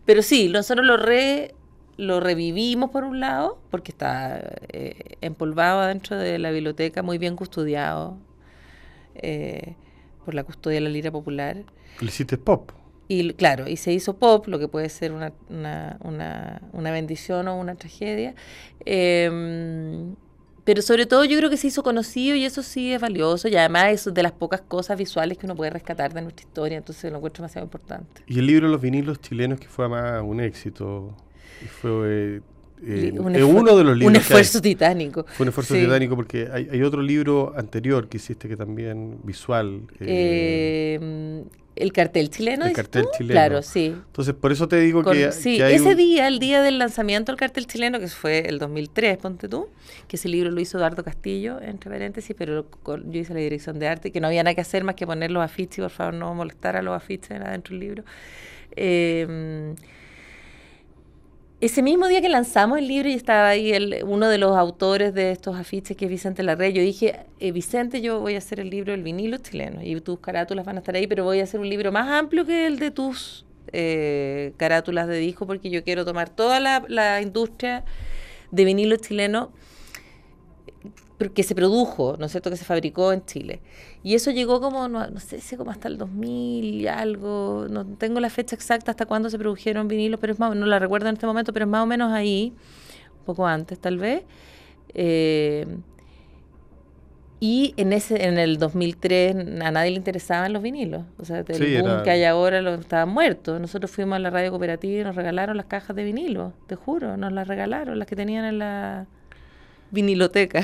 Pero 0.05 0.21
sí, 0.21 0.49
nosotros 0.49 0.85
lo, 0.85 0.97
re, 0.97 1.55
lo 2.01 2.19
revivimos 2.19 2.91
por 2.91 3.05
un 3.05 3.21
lado, 3.21 3.59
porque 3.71 3.93
está 3.93 4.41
eh, 4.69 5.17
empolvado 5.21 5.87
dentro 5.87 6.17
de 6.17 6.39
la 6.39 6.51
biblioteca, 6.51 7.03
muy 7.03 7.19
bien 7.19 7.37
custodiado 7.37 8.17
eh, 9.15 9.75
por 10.25 10.35
la 10.35 10.43
custodia 10.43 10.77
de 10.77 10.81
la 10.81 10.89
lira 10.89 11.11
popular. 11.11 11.63
Le 12.01 12.07
hiciste 12.07 12.39
pop. 12.39 12.73
Y 13.07 13.35
claro, 13.35 13.69
y 13.69 13.77
se 13.77 13.93
hizo 13.93 14.17
pop, 14.17 14.47
lo 14.47 14.59
que 14.59 14.67
puede 14.67 14.89
ser 14.89 15.13
una, 15.13 15.33
una, 15.51 15.99
una, 16.01 16.63
una 16.73 16.91
bendición 16.91 17.49
o 17.49 17.59
una 17.59 17.75
tragedia. 17.75 18.35
Em, 18.87 20.15
pero 20.65 20.81
sobre 20.81 21.05
todo 21.05 21.25
yo 21.25 21.37
creo 21.37 21.51
que 21.51 21.57
se 21.57 21.67
hizo 21.67 21.83
conocido 21.83 22.35
y 22.37 22.45
eso 22.45 22.63
sí 22.63 22.95
es 22.95 23.01
valioso. 23.01 23.49
Y 23.49 23.57
además 23.57 24.07
es 24.07 24.15
de 24.15 24.23
las 24.23 24.33
pocas 24.33 24.63
cosas 24.63 24.97
visuales 24.97 25.37
que 25.37 25.45
uno 25.45 25.55
puede 25.55 25.71
rescatar 25.71 26.15
de 26.15 26.23
nuestra 26.23 26.47
historia, 26.47 26.79
entonces 26.79 27.11
lo 27.11 27.19
encuentro 27.19 27.43
demasiado 27.43 27.67
importante. 27.67 28.23
Y 28.27 28.39
el 28.39 28.47
libro 28.47 28.69
Los 28.69 28.81
vinilos 28.81 29.21
chilenos, 29.21 29.61
que 29.61 29.69
fue 29.69 29.85
además 29.85 30.23
un 30.25 30.41
éxito. 30.41 31.15
Fue 31.81 31.91
eh, 32.37 32.41
eh, 32.83 33.13
un 33.19 33.35
es 33.35 33.43
esfuer- 33.43 33.61
uno 33.61 33.77
de 33.77 33.85
los 33.85 33.97
libros. 33.97 34.11
Un 34.11 34.17
esfuerzo 34.17 34.61
titánico. 34.63 35.27
Fue 35.37 35.45
un 35.45 35.49
esfuerzo 35.49 35.75
Sí. 35.75 35.81
titánico 35.83 36.17
porque 36.17 36.49
hay, 36.53 36.69
hay 36.73 36.83
otro 36.83 37.03
libro 37.03 37.53
anterior 37.57 38.09
que 38.09 38.17
hiciste 38.17 38.49
que 38.49 38.57
también 38.57 39.19
visual. 39.25 39.83
eh, 40.01 41.45
el 41.77 41.93
cartel 41.95 42.29
chileno. 42.29 42.67
El 42.67 42.73
cartel 42.75 43.05
tú? 43.05 43.09
chileno. 43.17 43.33
Claro, 43.33 43.63
sí. 43.63 43.87
entonces, 43.87 44.35
por 44.35 44.53
eso 44.53 44.69
te 44.69 44.79
digo 44.81 45.03
Con- 45.03 45.15
que, 45.17 45.33
sí, 45.33 45.57
que 45.57 45.65
hay 45.65 45.75
ese 45.77 45.89
un- 45.91 45.97
día, 45.97 46.29
el 46.29 46.39
día 46.39 46.61
del 46.63 46.79
lanzamiento 46.79 47.33
del 47.33 47.39
cartel 47.39 47.67
chileno, 47.67 47.99
que 47.99 48.09
fue 48.09 48.41
el 48.41 48.59
2003, 48.59 49.17
ponte 49.17 49.49
tú, 49.49 49.69
que 50.07 50.17
ese 50.17 50.29
libro 50.29 50.51
lo 50.51 50.61
hizo 50.61 50.77
Eduardo 50.77 51.03
Castillo, 51.05 51.59
entre 51.63 51.91
paréntesis, 51.91 52.35
pero 52.37 52.67
yo 52.87 53.21
hice 53.21 53.33
la 53.33 53.41
dirección 53.41 53.79
de 53.79 53.89
arte, 53.89 54.11
que 54.11 54.21
no 54.21 54.27
había 54.27 54.43
nada 54.43 54.55
que 54.55 54.61
hacer 54.61 54.85
más 54.85 54.95
que 54.95 55.07
poner 55.07 55.31
los 55.31 55.43
afiches, 55.43 55.81
por 55.83 55.91
favor, 55.91 56.15
no 56.15 56.35
molestar 56.35 56.77
a 56.77 56.83
los 56.83 56.95
afiches 56.95 57.31
adentro 57.41 57.71
del 57.73 57.81
libro. 57.81 58.05
Eh, 58.77 59.75
ese 61.61 61.83
mismo 61.83 62.09
día 62.09 62.23
que 62.23 62.29
lanzamos 62.31 62.79
el 62.79 62.89
libro 62.89 63.09
y 63.09 63.13
estaba 63.13 63.49
ahí 63.49 63.73
el, 63.73 64.03
uno 64.07 64.29
de 64.29 64.39
los 64.39 64.57
autores 64.57 65.13
de 65.13 65.31
estos 65.31 65.57
afiches, 65.57 65.97
que 65.97 66.07
es 66.07 66.11
Vicente 66.11 66.43
Larrey, 66.43 66.73
yo 66.73 66.81
dije, 66.81 67.21
eh, 67.39 67.53
Vicente, 67.53 68.01
yo 68.01 68.21
voy 68.21 68.35
a 68.35 68.39
hacer 68.39 68.61
el 68.61 68.71
libro 68.71 68.93
del 68.93 69.03
vinilo 69.03 69.37
chileno 69.37 69.83
y 69.83 70.01
tus 70.01 70.19
carátulas 70.21 70.65
van 70.65 70.77
a 70.77 70.79
estar 70.79 70.95
ahí, 70.95 71.07
pero 71.07 71.25
voy 71.25 71.41
a 71.41 71.45
hacer 71.45 71.61
un 71.61 71.69
libro 71.69 71.93
más 71.93 72.09
amplio 72.09 72.47
que 72.47 72.67
el 72.67 72.79
de 72.79 72.91
tus 72.91 73.45
eh, 73.73 74.53
carátulas 74.57 75.07
de 75.07 75.19
disco 75.19 75.47
porque 75.47 75.69
yo 75.69 75.85
quiero 75.85 76.05
tomar 76.07 76.31
toda 76.31 76.61
la, 76.61 76.83
la 76.89 77.21
industria 77.21 77.85
de 78.51 78.65
vinilo 78.65 78.97
chileno 78.97 79.53
que 81.29 81.43
se 81.43 81.55
produjo, 81.55 82.17
¿no 82.19 82.27
es 82.27 82.33
cierto?, 82.33 82.51
que 82.51 82.57
se 82.57 82.65
fabricó 82.65 83.13
en 83.13 83.25
Chile. 83.27 83.61
Y 84.03 84.15
eso 84.15 84.31
llegó 84.31 84.61
como, 84.61 84.89
no, 84.89 85.07
no 85.09 85.21
sé 85.21 85.41
si 85.41 85.57
como 85.57 85.71
hasta 85.71 85.89
el 85.89 85.99
2000 85.99 86.65
y 86.81 86.87
algo, 86.89 87.67
no 87.69 87.85
tengo 87.87 88.21
la 88.21 88.31
fecha 88.31 88.57
exacta 88.57 88.91
hasta 88.93 89.05
cuándo 89.07 89.29
se 89.31 89.39
produjeron 89.39 89.87
vinilos, 89.89 90.19
pero 90.21 90.33
es 90.33 90.39
más, 90.39 90.57
no 90.57 90.67
la 90.67 90.79
recuerdo 90.79 91.09
en 91.09 91.15
este 91.15 91.27
momento, 91.27 91.53
pero 91.53 91.67
es 91.67 91.71
más 91.71 91.83
o 91.83 91.87
menos 91.87 92.11
ahí, 92.13 92.55
un 93.19 93.25
poco 93.27 93.47
antes 93.47 93.79
tal 93.79 93.99
vez. 93.99 94.23
Eh, 94.95 95.67
y 97.43 97.73
en 97.79 97.95
ese 97.95 98.27
en 98.27 98.37
el 98.39 98.59
2003 98.59 99.35
a 99.63 99.71
nadie 99.71 99.91
le 99.93 99.97
interesaban 99.97 100.53
los 100.53 100.63
vinilos. 100.63 101.05
O 101.19 101.25
sea, 101.25 101.39
el 101.39 101.47
Sí, 101.55 101.77
boom 101.79 101.91
era- 101.91 102.03
que 102.03 102.11
hay 102.11 102.25
ahora 102.25 102.61
lo, 102.61 102.75
estaban 102.75 103.09
muertos. 103.09 103.59
Nosotros 103.61 103.91
fuimos 103.91 104.17
a 104.17 104.19
la 104.19 104.29
radio 104.29 104.51
cooperativa 104.51 105.01
y 105.01 105.05
nos 105.05 105.17
regalaron 105.17 105.57
las 105.57 105.65
cajas 105.67 105.97
de 105.97 106.05
vinilo, 106.05 106.53
te 106.67 106.77
juro, 106.77 107.17
nos 107.17 107.33
las 107.33 107.49
regalaron, 107.49 107.99
las 107.99 108.07
que 108.07 108.15
tenían 108.17 108.45
en 108.45 108.59
la 108.59 109.07
viniloteca. 109.91 110.63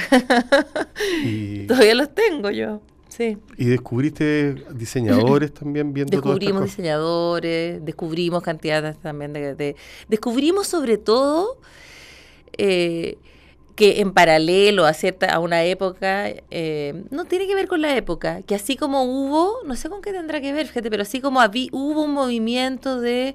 y, 1.24 1.66
Todavía 1.66 1.94
los 1.94 2.14
tengo 2.14 2.50
yo. 2.50 2.80
Sí. 3.08 3.38
y 3.56 3.64
descubriste 3.64 4.56
diseñadores 4.74 5.54
también 5.54 5.94
viendo 5.94 6.10
Descubrimos 6.10 6.64
diseñadores, 6.64 7.82
descubrimos 7.82 8.42
cantidades 8.42 8.98
también 8.98 9.32
de, 9.32 9.54
de- 9.54 9.74
descubrimos 10.08 10.66
sobre 10.66 10.98
todo 10.98 11.56
eh, 12.58 13.16
que 13.74 14.00
en 14.02 14.12
paralelo 14.12 14.84
a 14.84 14.92
cierta 14.92 15.32
a 15.32 15.38
una 15.38 15.64
época 15.64 16.28
eh, 16.50 17.04
no 17.10 17.24
tiene 17.24 17.46
que 17.46 17.54
ver 17.54 17.68
con 17.68 17.80
la 17.80 17.96
época 17.96 18.42
que 18.42 18.54
así 18.54 18.76
como 18.76 19.04
hubo 19.04 19.62
no 19.64 19.76
sé 19.76 19.88
con 19.88 20.02
qué 20.02 20.12
tendrá 20.12 20.42
que 20.42 20.52
ver 20.52 20.66
fíjate 20.66 20.90
pero 20.90 21.02
así 21.02 21.22
como 21.22 21.40
habí- 21.40 21.70
hubo 21.72 22.02
un 22.02 22.12
movimiento 22.12 23.00
de 23.00 23.34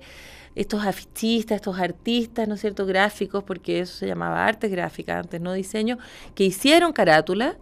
estos 0.56 0.86
afichistas, 0.86 1.58
estos 1.58 1.80
artistas, 1.80 2.48
¿no 2.48 2.56
es 2.56 2.62
cierto?, 2.62 2.86
gráficos, 2.86 3.44
porque 3.44 3.80
eso 3.80 3.96
se 3.96 4.08
llamaba 4.08 4.46
arte 4.46 4.68
gráfica 4.68 5.20
antes, 5.20 5.40
no 5.40 5.54
diseño, 5.54 5.98
que 6.36 6.44
hicieron 6.44 6.94
carátulas, 6.94 7.56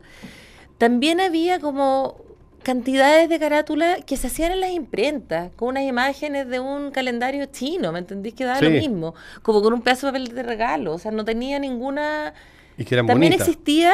también 0.78 1.20
había 1.20 1.60
como 1.60 2.18
cantidades 2.64 3.30
de 3.30 3.40
carátulas 3.40 4.04
que 4.06 4.18
se 4.18 4.28
hacían 4.28 4.52
en 4.52 4.60
las 4.60 4.72
imprentas, 4.72 5.52
con 5.56 5.70
unas 5.70 5.84
imágenes 5.84 6.48
de 6.48 6.60
un 6.60 6.92
calendario 6.92 7.46
chino, 7.46 7.92
¿me 7.92 8.00
entendís? 8.00 8.34
Que 8.34 8.46
daba 8.46 8.62
lo 8.62 8.70
mismo, 8.70 9.16
como 9.42 9.62
con 9.62 9.74
un 9.74 9.82
pedazo 9.82 10.08
de 10.08 10.14
papel 10.14 10.36
de 10.36 10.44
regalo, 10.44 10.94
o 10.94 11.00
sea, 11.00 11.12
no 11.12 11.24
tenía 11.24 11.60
ninguna... 11.60 12.34
Y 12.78 12.86
que 12.86 12.96
eran 12.96 13.08
También 13.08 13.32
bonitas. 13.32 13.48
existía, 13.48 13.94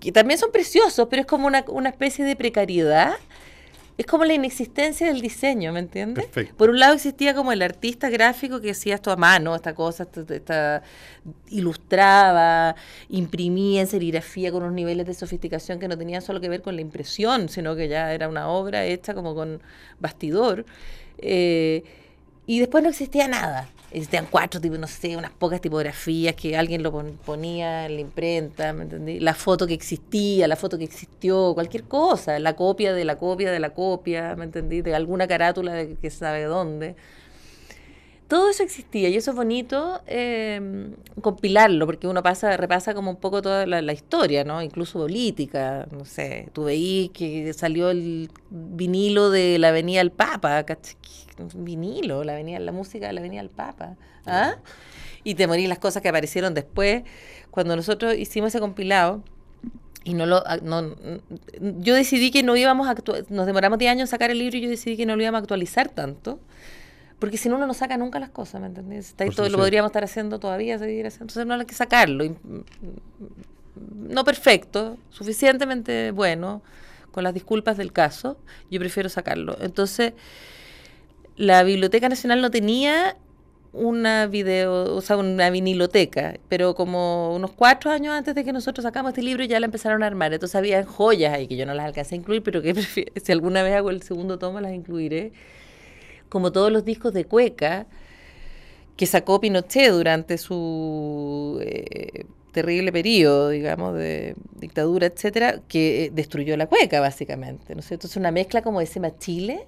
que 0.00 0.12
también 0.12 0.38
son 0.38 0.50
preciosos, 0.50 1.08
pero 1.10 1.20
es 1.20 1.26
como 1.26 1.46
una, 1.46 1.64
una 1.68 1.90
especie 1.90 2.24
de 2.24 2.36
precariedad 2.36 3.14
es 4.00 4.06
como 4.06 4.24
la 4.24 4.32
inexistencia 4.32 5.06
del 5.08 5.20
diseño, 5.20 5.72
¿me 5.74 5.80
entiendes? 5.80 6.24
Perfecto. 6.24 6.56
Por 6.56 6.70
un 6.70 6.78
lado 6.78 6.94
existía 6.94 7.34
como 7.34 7.52
el 7.52 7.60
artista 7.60 8.08
gráfico 8.08 8.60
que 8.60 8.70
hacía 8.70 8.94
esto 8.94 9.10
a 9.12 9.16
mano, 9.16 9.54
esta 9.54 9.74
cosa, 9.74 10.04
esta, 10.04 10.34
esta- 10.34 10.82
ilustraba, 11.50 12.76
imprimía 13.10 13.82
en 13.82 13.86
serigrafía 13.86 14.50
con 14.52 14.62
unos 14.62 14.74
niveles 14.74 15.06
de 15.06 15.14
sofisticación 15.14 15.78
que 15.78 15.88
no 15.88 15.98
tenían 15.98 16.22
solo 16.22 16.40
que 16.40 16.48
ver 16.48 16.62
con 16.62 16.76
la 16.76 16.80
impresión, 16.80 17.48
sino 17.50 17.76
que 17.76 17.88
ya 17.88 18.12
era 18.14 18.28
una 18.28 18.48
obra 18.48 18.84
hecha 18.86 19.12
como 19.14 19.34
con 19.34 19.60
bastidor. 19.98 20.64
Eh, 21.18 21.84
y 22.54 22.58
después 22.58 22.82
no 22.82 22.90
existía 22.90 23.28
nada. 23.28 23.68
Existían 23.92 24.26
cuatro, 24.30 24.60
tipo, 24.60 24.76
no 24.78 24.86
sé, 24.86 25.16
unas 25.16 25.30
pocas 25.32 25.60
tipografías 25.60 26.34
que 26.34 26.56
alguien 26.56 26.82
lo 26.82 26.90
pon- 26.92 27.18
ponía 27.24 27.86
en 27.86 27.94
la 27.96 28.00
imprenta, 28.00 28.72
¿me 28.72 28.82
entendí? 28.84 29.20
La 29.20 29.34
foto 29.34 29.66
que 29.66 29.74
existía, 29.74 30.46
la 30.48 30.56
foto 30.56 30.78
que 30.78 30.84
existió, 30.84 31.54
cualquier 31.54 31.84
cosa, 31.84 32.38
la 32.38 32.54
copia 32.56 32.92
de 32.92 33.04
la 33.04 33.16
copia 33.16 33.50
de 33.52 33.58
la 33.60 33.70
copia, 33.70 34.34
¿me 34.36 34.44
entendí? 34.44 34.80
De 34.82 34.94
alguna 34.94 35.26
carátula 35.28 35.72
de 35.74 35.94
que 35.96 36.10
sabe 36.10 36.44
dónde. 36.44 36.96
Todo 38.30 38.48
eso 38.48 38.62
existía 38.62 39.08
y 39.08 39.16
eso 39.16 39.32
es 39.32 39.36
bonito 39.36 40.02
eh, 40.06 40.92
compilarlo, 41.20 41.84
porque 41.84 42.06
uno 42.06 42.22
pasa, 42.22 42.56
repasa 42.56 42.94
como 42.94 43.10
un 43.10 43.16
poco 43.16 43.42
toda 43.42 43.66
la, 43.66 43.82
la 43.82 43.92
historia, 43.92 44.44
¿no? 44.44 44.62
Incluso 44.62 45.00
política, 45.00 45.88
no 45.90 46.04
sé, 46.04 46.48
tú 46.52 46.62
veí 46.62 47.08
que 47.08 47.52
salió 47.54 47.90
el 47.90 48.30
vinilo 48.48 49.30
de 49.30 49.58
la 49.58 49.70
Avenida 49.70 49.98
del 49.98 50.12
Papa, 50.12 50.62
¿cachai? 50.62 50.94
vinilo, 51.54 52.22
la 52.22 52.34
avenida, 52.34 52.60
la 52.60 52.70
música 52.70 53.08
de 53.08 53.14
la 53.14 53.20
Avenida 53.20 53.42
del 53.42 53.50
Papa, 53.50 53.96
¿ah? 54.26 54.58
Y 55.24 55.34
te 55.34 55.48
morís 55.48 55.68
las 55.68 55.80
cosas 55.80 56.00
que 56.00 56.08
aparecieron 56.08 56.54
después, 56.54 57.02
cuando 57.50 57.74
nosotros 57.74 58.14
hicimos 58.16 58.50
ese 58.50 58.60
compilado, 58.60 59.24
y 60.04 60.14
no 60.14 60.24
lo, 60.24 60.44
no, 60.62 60.94
yo 61.60 61.94
decidí 61.94 62.30
que 62.30 62.44
no 62.44 62.56
íbamos 62.56 62.88
a 62.88 62.94
nos 63.28 63.46
demoramos 63.46 63.78
10 63.78 63.90
años 63.90 64.02
en 64.02 64.06
sacar 64.06 64.30
el 64.30 64.38
libro 64.38 64.56
y 64.56 64.60
yo 64.60 64.70
decidí 64.70 64.96
que 64.96 65.04
no 65.04 65.16
lo 65.16 65.22
íbamos 65.22 65.40
a 65.40 65.42
actualizar 65.42 65.88
tanto, 65.88 66.38
porque 67.20 67.36
si 67.36 67.48
no 67.48 67.56
uno 67.56 67.66
no 67.68 67.74
saca 67.74 67.96
nunca 67.96 68.18
las 68.18 68.30
cosas, 68.30 68.60
¿me 68.60 68.66
entendés? 68.66 69.08
Está 69.10 69.24
ahí 69.24 69.30
todo, 69.30 69.48
lo 69.48 69.58
podríamos 69.58 69.90
estar 69.90 70.02
haciendo 70.02 70.40
todavía, 70.40 70.78
seguir 70.78 71.06
haciendo, 71.06 71.24
entonces 71.24 71.46
no 71.46 71.54
hay 71.54 71.64
que 71.66 71.74
sacarlo. 71.74 72.24
y- 72.24 72.34
No 74.08 74.24
perfecto, 74.24 74.96
suficientemente 75.10 76.10
bueno, 76.10 76.62
con 77.12 77.22
las 77.24 77.32
disculpas 77.34 77.76
del 77.76 77.92
caso, 77.92 78.36
yo 78.70 78.80
prefiero 78.80 79.08
sacarlo. 79.08 79.56
Entonces, 79.60 80.12
la 81.36 81.62
Biblioteca 81.62 82.08
Nacional 82.08 82.40
no 82.42 82.50
tenía 82.50 83.16
una 83.72 84.26
video, 84.26 84.96
o 84.96 85.00
sea, 85.00 85.16
una 85.16 85.48
viniloteca, 85.50 86.38
pero 86.48 86.74
como 86.74 87.34
unos 87.34 87.52
cuatro 87.52 87.90
años 87.92 88.12
antes 88.14 88.34
de 88.34 88.44
que 88.44 88.52
nosotros 88.52 88.82
sacamos 88.82 89.10
este 89.10 89.22
libro 89.22 89.44
ya 89.44 89.60
la 89.60 89.66
empezaron 89.66 90.02
a 90.02 90.06
armar. 90.06 90.32
Entonces 90.32 90.56
había 90.56 90.84
joyas 90.84 91.32
ahí 91.32 91.46
que 91.46 91.56
yo 91.56 91.66
no 91.66 91.74
las 91.74 91.86
alcancé 91.86 92.16
a 92.16 92.18
incluir, 92.18 92.42
pero 92.42 92.62
que 92.62 92.74
si 93.22 93.32
alguna 93.32 93.62
vez 93.62 93.74
hago 93.74 93.90
el 93.90 94.02
segundo 94.02 94.38
tomo 94.38 94.60
las 94.60 94.72
incluiré. 94.72 95.32
Como 96.30 96.50
todos 96.52 96.72
los 96.72 96.84
discos 96.86 97.12
de 97.12 97.26
Cueca 97.26 97.86
que 98.96 99.04
sacó 99.06 99.40
Pinochet 99.40 99.90
durante 99.92 100.38
su 100.38 101.58
eh, 101.62 102.24
terrible 102.52 102.92
periodo, 102.92 103.48
digamos, 103.50 103.94
de 103.94 104.34
dictadura, 104.58 105.06
etcétera, 105.06 105.60
que 105.68 106.04
eh, 106.06 106.10
destruyó 106.12 106.56
la 106.56 106.66
cueca, 106.66 107.00
básicamente. 107.00 107.74
¿no 107.74 107.80
es 107.80 107.86
cierto? 107.88 108.06
Es 108.06 108.16
una 108.16 108.30
mezcla 108.30 108.62
como 108.62 108.80
de 108.80 108.86
Sema 108.86 109.16
Chile 109.18 109.66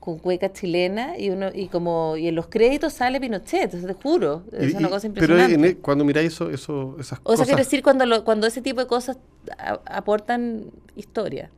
con 0.00 0.18
cueca 0.20 0.52
chilena 0.52 1.18
y 1.18 1.30
uno 1.30 1.48
y 1.52 1.66
como 1.66 2.16
y 2.16 2.28
en 2.28 2.36
los 2.36 2.46
créditos 2.46 2.92
sale 2.92 3.20
Pinochet, 3.20 3.64
entonces 3.64 3.88
te 3.88 3.94
juro, 3.94 4.44
es 4.52 4.72
Y- 4.72 4.76
una 4.76 4.88
cosa 4.88 5.08
pero 5.12 5.34
impresionante. 5.34 5.68
e- 5.70 5.76
cuando 5.78 6.04
miráis 6.04 6.32
eso, 6.32 6.48
eso, 6.50 6.94
esas 7.00 7.18
o 7.24 7.30
sea, 7.30 7.36
cosas, 7.38 7.46
quiero 7.48 7.58
decir 7.58 7.82
cuando 7.82 8.06
lo- 8.06 8.24
cuando 8.24 8.46
ese 8.46 8.62
tipo 8.62 8.80
de 8.80 8.86
cosas 8.86 9.18
a- 9.58 9.80
aportan 9.86 10.66
historia. 10.94 11.50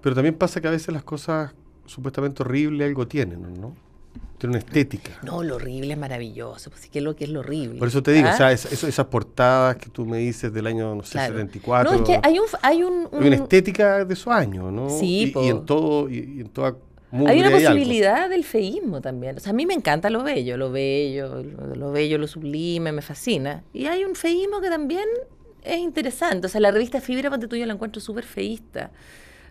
pero 0.00 0.14
también 0.14 0.34
pasa 0.36 0.60
que 0.62 0.68
a 0.68 0.70
veces 0.70 0.88
las 0.94 1.04
cosas 1.04 1.52
supuestamente 1.86 2.42
horribles 2.42 2.86
algo 2.88 3.06
tienen, 3.08 3.42
¿no? 3.60 3.74
Tienen 4.38 4.56
una 4.56 4.58
estética. 4.58 5.12
No, 5.22 5.42
lo 5.42 5.56
horrible 5.56 5.92
es 5.94 5.98
maravilloso, 5.98 6.68
pues 6.70 6.82
sí 6.82 6.88
que 6.90 6.98
es 6.98 7.04
lo 7.04 7.16
que 7.16 7.24
es 7.24 7.30
lo 7.30 7.40
horrible. 7.40 7.78
Por 7.78 7.88
eso 7.88 8.02
te 8.02 8.12
digo, 8.12 8.28
¿ah? 8.28 8.34
o 8.34 8.36
sea, 8.36 8.52
es- 8.52 8.70
eso- 8.70 8.86
esas 8.86 9.06
portadas 9.06 9.76
que 9.76 9.88
tú 9.88 10.04
me 10.04 10.18
dices 10.18 10.52
del 10.52 10.66
año, 10.66 10.94
no 10.94 11.02
sé, 11.02 11.12
Claro. 11.12 11.34
74. 11.34 11.90
No, 11.92 11.96
es 11.98 12.02
que 12.04 12.20
hay 12.22 12.38
un 12.38 12.44
hay 12.62 12.82
un, 12.82 13.08
hay 13.12 13.18
una 13.18 13.26
un- 13.28 13.32
estética 13.32 14.04
de 14.04 14.12
esos 14.14 14.28
años, 14.32 14.70
¿no? 14.72 14.90
Sí, 14.90 15.32
y, 15.34 15.38
y 15.46 15.48
en 15.48 15.64
todo, 15.64 16.10
y, 16.10 16.16
y 16.36 16.40
en 16.40 16.48
toda 16.50 16.76
Hay 17.12 17.38
una 17.38 17.46
algo. 17.48 17.58
posibilidad 17.58 18.28
del 18.28 18.44
feísmo 18.44 19.00
también. 19.00 19.36
O 19.38 19.40
sea, 19.40 19.50
a 19.50 19.54
mí 19.54 19.64
me 19.64 19.72
encanta 19.74 20.10
lo 20.10 20.22
bello, 20.22 20.58
lo 20.58 20.70
bello, 20.70 21.42
lo, 21.42 21.74
lo 21.74 21.92
bello, 21.92 22.18
lo 22.18 22.26
sublime, 22.26 22.92
me 22.92 23.00
fascina. 23.00 23.62
Y 23.72 23.86
hay 23.86 24.04
un 24.04 24.14
feísmo 24.16 24.60
que 24.60 24.68
también 24.68 25.06
es 25.62 25.78
interesante. 25.78 26.46
O 26.46 26.50
sea, 26.50 26.60
la 26.60 26.70
revista 26.72 27.00
Fibra, 27.00 27.30
ponte 27.30 27.48
tú, 27.48 27.56
yo 27.56 27.64
la 27.64 27.72
encuentro 27.72 28.02
súper 28.02 28.24
feísta, 28.24 28.90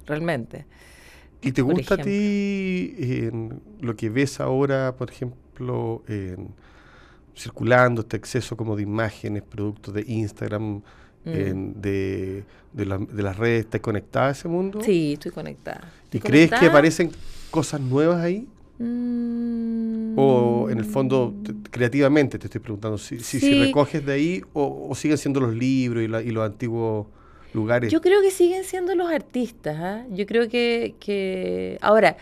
realmente. 0.06 0.66
¿Y 1.46 1.52
te 1.52 1.62
gusta 1.62 1.94
a 1.96 1.98
ti 1.98 2.96
en 3.00 3.62
lo 3.82 3.96
que 3.96 4.10
ves 4.10 4.40
ahora, 4.40 4.96
por 4.98 5.10
ejemplo, 5.12 6.04
en- 6.08 6.50
circulando 7.38 8.02
este 8.02 8.18
exceso 8.18 8.56
como 8.58 8.76
de 8.76 8.84
imágenes, 8.84 9.44
productos 9.44 9.94
de 9.94 10.04
Instagram, 10.08 10.82
Mm. 11.26 11.30
en- 11.30 11.82
de, 11.82 12.44
de, 12.74 12.86
la- 12.86 12.98
de 12.98 13.24
las 13.24 13.38
redes? 13.38 13.66
¿Estás 13.66 13.82
conectada 13.82 14.28
a 14.30 14.32
ese 14.32 14.48
mundo? 14.48 14.82
Sí, 14.82 15.14
estoy 15.14 15.32
conectada. 15.32 15.92
¿Y 16.12 16.18
Estoy 16.18 16.30
crees 16.32 16.52
que 16.52 16.66
aparecen 16.68 17.12
cosas 17.52 17.82
nuevas 17.82 18.22
ahí? 18.22 18.48
Mm. 18.80 20.18
O 20.18 20.70
en 20.70 20.78
el 20.78 20.86
fondo, 20.86 21.34
te- 21.44 21.54
creativamente 21.70 22.40
te 22.40 22.46
estoy 22.48 22.62
preguntando, 22.62 22.98
si, 22.98 23.20
si, 23.20 23.40
si 23.40 23.48
Sí. 23.52 23.60
recoges 23.64 24.06
de 24.06 24.14
ahí 24.14 24.42
o, 24.54 24.88
o 24.90 24.96
siguen 24.96 25.18
siendo 25.18 25.40
los 25.42 25.54
libros 25.54 26.04
y, 26.04 26.08
la- 26.08 26.22
y 26.22 26.32
los 26.32 26.46
antiguos 26.46 27.08
lugares. 27.56 27.92
Yo 27.92 28.02
creo 28.02 28.22
que 28.22 28.30
siguen 28.32 28.64
siendo 28.64 28.94
los 28.96 29.10
artistas. 29.10 29.78
¿ah? 29.80 30.06
Yo 30.12 30.26
creo 30.26 30.48
que, 30.50 30.96
que. 31.00 31.78
Ahora, 31.82 32.18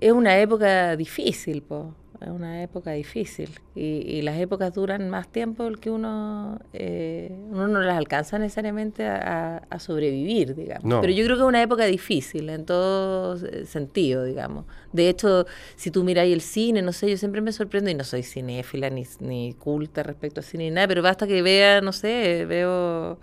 es 0.00 0.12
una 0.12 0.38
época 0.38 0.96
difícil, 0.96 1.62
po. 1.62 1.94
Es 2.20 2.30
una 2.30 2.62
época 2.62 2.92
difícil. 2.92 3.50
Y, 3.74 3.82
y 4.16 4.22
las 4.22 4.38
épocas 4.38 4.72
duran 4.72 5.10
más 5.10 5.28
tiempo 5.28 5.64
del 5.64 5.78
que 5.78 5.90
uno. 5.90 6.58
eh, 6.72 7.30
uno 7.50 7.68
no 7.68 7.80
las 7.80 7.98
alcanza 7.98 8.38
necesariamente 8.38 9.04
a, 9.04 9.56
a- 9.56 9.62
a 9.68 9.78
sobrevivir, 9.78 10.54
digamos. 10.54 10.84
No. 10.84 11.00
Pero 11.02 11.12
yo 11.12 11.22
creo 11.24 11.36
que 11.36 11.42
es 11.42 11.48
una 11.48 11.60
época 11.60 11.84
difícil 11.84 12.48
en 12.48 12.64
todo 12.64 13.36
eh, 13.46 13.66
sentido, 13.66 14.24
digamos. 14.24 14.64
De 14.92 15.10
hecho, 15.10 15.44
si 15.76 15.90
tú 15.90 16.02
miráis 16.02 16.32
el 16.32 16.40
cine, 16.40 16.80
no 16.80 16.92
sé, 16.92 17.10
yo 17.10 17.18
siempre 17.18 17.42
me 17.42 17.52
sorprendo, 17.52 17.90
y 17.90 17.94
no 17.94 18.04
soy 18.04 18.22
cinéfila 18.22 18.88
ni, 18.88 19.04
ni 19.20 19.52
culta 19.54 20.02
respecto 20.02 20.40
al 20.40 20.44
cine 20.44 20.64
ni 20.64 20.70
nada, 20.70 20.88
pero 20.88 21.02
basta 21.02 21.26
que 21.26 21.42
vea, 21.42 21.82
no 21.82 21.92
sé, 21.92 22.46
veo 22.48 23.18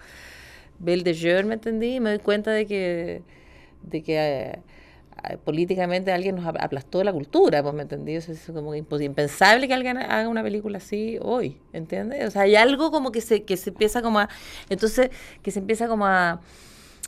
Belle 0.82 1.04
de 1.04 1.16
Jour, 1.16 1.46
¿me 1.46 1.56
entendí? 1.56 1.96
Y 1.96 2.00
me 2.00 2.10
doy 2.12 2.20
cuenta 2.20 2.52
de 2.52 2.66
que, 2.66 3.24
de 3.84 4.04
que 4.04 4.18
eh, 4.18 4.60
eh, 5.30 5.38
políticamente 5.44 6.12
alguien 6.12 6.36
nos 6.36 6.46
ap- 6.46 6.58
aplastó 6.62 7.04
la 7.04 7.14
cultura, 7.14 7.62
pues, 7.64 7.74
¿me 7.76 7.84
entendí? 7.84 8.18
O 8.18 8.22
sea, 8.22 8.34
es 8.34 8.52
como 8.54 8.74
impensable 8.76 9.68
que 9.68 9.74
alguien 9.74 9.98
haga 9.98 10.28
una 10.28 10.44
película 10.44 10.78
así 10.80 11.18
hoy, 11.22 11.58
¿entiendes? 11.74 12.28
O 12.28 12.32
sea, 12.32 12.44
hay 12.44 12.56
algo 12.56 12.92
como 12.92 13.12
que 13.12 13.22
se, 13.22 13.44
que 13.44 13.58
se 13.58 13.70
empieza 13.72 14.02
como 14.02 14.20
a... 14.20 14.30
Entonces, 14.70 15.10
que 15.44 15.52
se 15.52 15.60
empieza 15.60 15.88
como 15.88 16.06
a... 16.08 16.42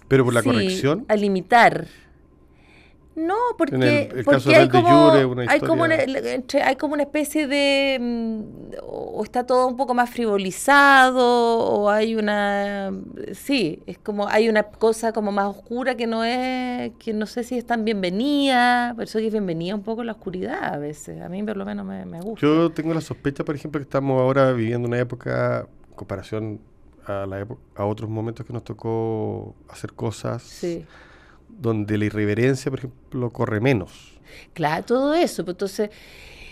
Pero 0.08 0.26
por 0.26 0.34
la 0.34 0.42
sí, 0.42 0.50
corrección. 0.50 1.06
A 1.08 1.16
limitar. 1.16 1.88
No, 3.16 3.36
porque, 3.58 3.76
el- 3.76 4.18
el 4.20 4.26
porque 4.26 4.56
hay, 4.56 4.68
como, 4.70 5.12
Jure, 5.12 5.26
una 5.26 5.52
hay, 5.52 5.60
como 5.60 5.84
una, 5.84 5.96
hay 5.96 6.76
como 6.78 6.94
una 6.96 7.04
especie 7.04 7.48
de... 7.48 7.98
mm, 8.02 8.42
O 8.88 9.24
está 9.24 9.46
todo 9.46 9.68
un 9.68 9.78
poco 9.78 9.94
más 9.94 10.10
frivolizado, 10.10 11.60
o 11.60 11.90
hay 11.90 12.16
una... 12.16 12.92
Sí, 13.34 13.82
es 13.86 13.98
como 14.00 14.28
hay 14.28 14.50
una 14.50 14.64
cosa 14.64 15.14
como 15.14 15.32
más 15.32 15.46
oscura 15.48 15.96
que 15.96 16.08
no 16.08 16.24
es... 16.24 16.92
que 17.00 17.14
no 17.14 17.26
sé 17.26 17.44
si 17.44 17.58
es 17.58 17.66
tan 17.66 17.86
bienvenida, 17.86 18.94
por 18.96 19.04
eso 19.04 19.20
que 19.20 19.28
es 19.28 19.32
bienvenida 19.32 19.76
un 19.76 19.84
poco 19.84 20.04
la 20.04 20.14
oscuridad 20.14 20.74
a 20.74 20.78
veces. 20.78 21.22
A 21.22 21.30
mí 21.30 21.44
por 21.44 21.58
lo 21.58 21.66
menos 21.66 21.86
me, 21.86 22.06
me 22.06 22.20
gusta. 22.22 22.46
Yo 22.46 22.72
tengo 22.72 22.94
la 22.94 23.02
sospecha, 23.02 23.44
por 23.44 23.56
ejemplo, 23.56 23.80
que 23.80 23.84
estamos 23.84 24.20
ahora 24.22 24.52
viviendo 24.54 24.88
una 24.88 24.98
época, 25.00 25.68
en 25.90 25.96
comparación 25.96 26.62
a, 27.06 27.26
la 27.26 27.46
a 27.76 27.86
otros 27.86 28.10
momentos 28.10 28.46
que 28.46 28.54
nos 28.54 28.64
tocó 28.64 29.56
hacer 29.70 29.94
cosas, 29.94 30.42
Sí. 30.44 30.86
Donde 31.50 31.98
la 31.98 32.06
irreverencia, 32.06 32.70
por 32.70 32.80
ejemplo, 32.80 33.30
corre 33.32 33.60
menos. 33.60 34.20
Claro, 34.54 34.84
todo 34.84 35.14
eso. 35.14 35.44
pues, 35.44 35.56
Entonces, 35.56 35.90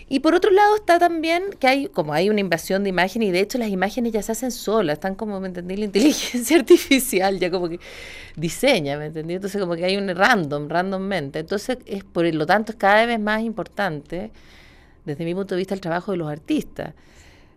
y 0.08 0.20
por 0.20 0.34
otro 0.34 0.50
lado 0.50 0.76
está 0.76 0.98
también 0.98 1.44
que 1.58 1.66
hay, 1.66 1.86
como 1.86 2.12
hay 2.12 2.28
una 2.28 2.40
invasión 2.40 2.82
de 2.82 2.90
imágenes, 2.90 3.28
y 3.28 3.32
de 3.32 3.40
hecho 3.40 3.58
las 3.58 3.70
imágenes 3.70 4.12
ya 4.12 4.22
se 4.22 4.32
hacen 4.32 4.50
solas, 4.50 4.94
están 4.94 5.14
como, 5.14 5.40
¿me 5.40 5.48
entendí? 5.48 5.76
La 5.76 5.86
inteligencia 5.86 6.56
artificial 6.58 7.38
ya 7.38 7.50
como 7.50 7.68
que 7.68 7.80
diseña, 8.36 8.98
¿me 8.98 9.06
entendí? 9.06 9.34
Entonces 9.34 9.60
como 9.60 9.74
que 9.74 9.84
hay 9.84 9.96
un 9.96 10.08
random, 10.14 10.68
randommente. 10.68 11.38
Entonces, 11.38 11.78
es 11.86 12.04
por 12.04 12.26
lo 12.34 12.44
tanto, 12.46 12.72
es 12.72 12.78
cada 12.78 13.06
vez 13.06 13.18
más 13.18 13.42
importante, 13.42 14.30
desde 15.04 15.24
mi 15.24 15.34
punto 15.34 15.54
de 15.54 15.60
vista, 15.60 15.74
el 15.74 15.80
trabajo 15.80 16.12
de 16.12 16.18
los 16.18 16.30
artistas. 16.30 16.94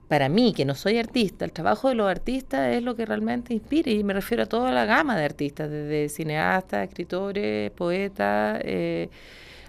Para 0.08 0.30
mí, 0.30 0.54
que 0.54 0.66
no 0.66 0.76
soy 0.76 1.00
artista, 1.00 1.46
el 1.46 1.52
trabajo 1.52 1.90
de 1.90 1.96
los 1.96 2.08
artistas 2.08 2.74
es 2.76 2.84
lo 2.84 2.96
que 2.96 3.06
realmente 3.08 3.54
inspira, 3.56 3.90
y 3.90 4.04
me 4.04 4.14
refiero 4.14 4.44
a 4.44 4.46
toda 4.46 4.72
la 4.72 4.86
gama 4.86 5.18
de 5.18 5.26
artistas, 5.26 5.70
desde 5.70 6.10
cineastas, 6.10 6.88
escritores, 6.88 7.72
poetas, 7.72 8.62
eh, 8.64 9.10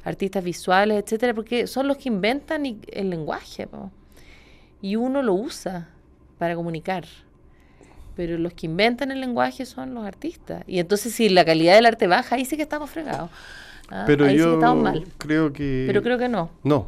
artistas 0.05 0.45
visuales, 0.45 1.03
etcétera, 1.03 1.33
porque 1.33 1.67
son 1.67 1.89
los 1.89 1.97
que 1.97 2.11
inventan 2.11 2.67
y- 2.67 2.79
el 2.93 3.09
lenguaje, 3.09 3.67
y 4.83 4.97
uno 4.97 5.23
lo 5.23 5.33
usa 5.35 5.89
para 6.39 6.55
comunicar. 6.55 7.07
Pero 8.15 8.37
los 8.37 8.53
que 8.53 8.67
inventan 8.67 9.11
el 9.13 9.21
lenguaje 9.21 9.65
son 9.67 9.95
los 9.95 10.05
artistas. 10.07 10.65
Y 10.67 10.79
entonces 10.81 11.15
si 11.15 11.29
la 11.31 11.45
calidad 11.47 11.75
del 11.75 11.87
arte 11.87 12.07
baja, 12.07 12.37
ahí 12.37 12.45
sí 12.45 12.57
que 12.57 12.63
estamos 12.63 12.91
fregados. 12.91 13.31
Ah, 13.91 14.05
Pero 14.07 14.25
ahí 14.27 14.33
sí 14.33 14.37
que 14.37 14.43
yo 14.43 14.55
estamos 14.55 14.83
mal. 14.85 15.05
creo 15.19 15.53
que... 15.53 15.85
Pero 15.87 16.03
creo 16.03 16.19
que 16.19 16.29
no. 16.29 16.51
No. 16.63 16.87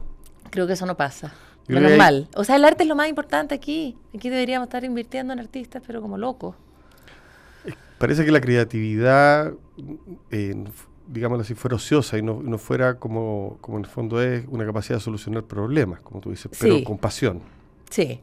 Creo 0.50 0.66
que 0.66 0.72
eso 0.74 0.84
no 0.86 0.96
pasa. 0.96 1.32
Menos 1.68 1.92
hay- 1.92 1.98
mal. 1.98 2.28
O 2.34 2.44
sea, 2.44 2.56
el 2.56 2.64
arte 2.64 2.82
es 2.84 2.88
lo 2.88 2.96
más 2.96 3.08
importante 3.08 3.54
aquí. 3.54 3.96
Aquí 4.14 4.28
deberíamos 4.30 4.66
estar 4.68 4.84
invirtiendo 4.84 5.32
en 5.32 5.38
artistas, 5.40 5.82
pero 5.86 6.00
como 6.00 6.16
locos. 6.18 6.54
Parece 7.98 8.24
que 8.24 8.30
la 8.30 8.40
creatividad, 8.40 9.52
eh, 10.30 10.54
digámoslo 11.08 11.42
así, 11.42 11.54
fuera 11.54 11.76
ociosa 11.76 12.16
y 12.16 12.22
no, 12.22 12.40
no 12.42 12.56
fuera 12.58 12.94
como, 12.98 13.58
como 13.60 13.78
en 13.78 13.84
el 13.84 13.90
fondo 13.90 14.22
es 14.22 14.44
una 14.48 14.64
capacidad 14.64 14.98
de 14.98 15.00
solucionar 15.04 15.42
problemas, 15.44 16.00
como 16.00 16.20
tú 16.20 16.30
dices, 16.30 16.50
pero 16.60 16.76
Sí. 16.76 16.84
con 16.84 16.96
pasión. 16.98 17.40
Sí, 17.90 18.20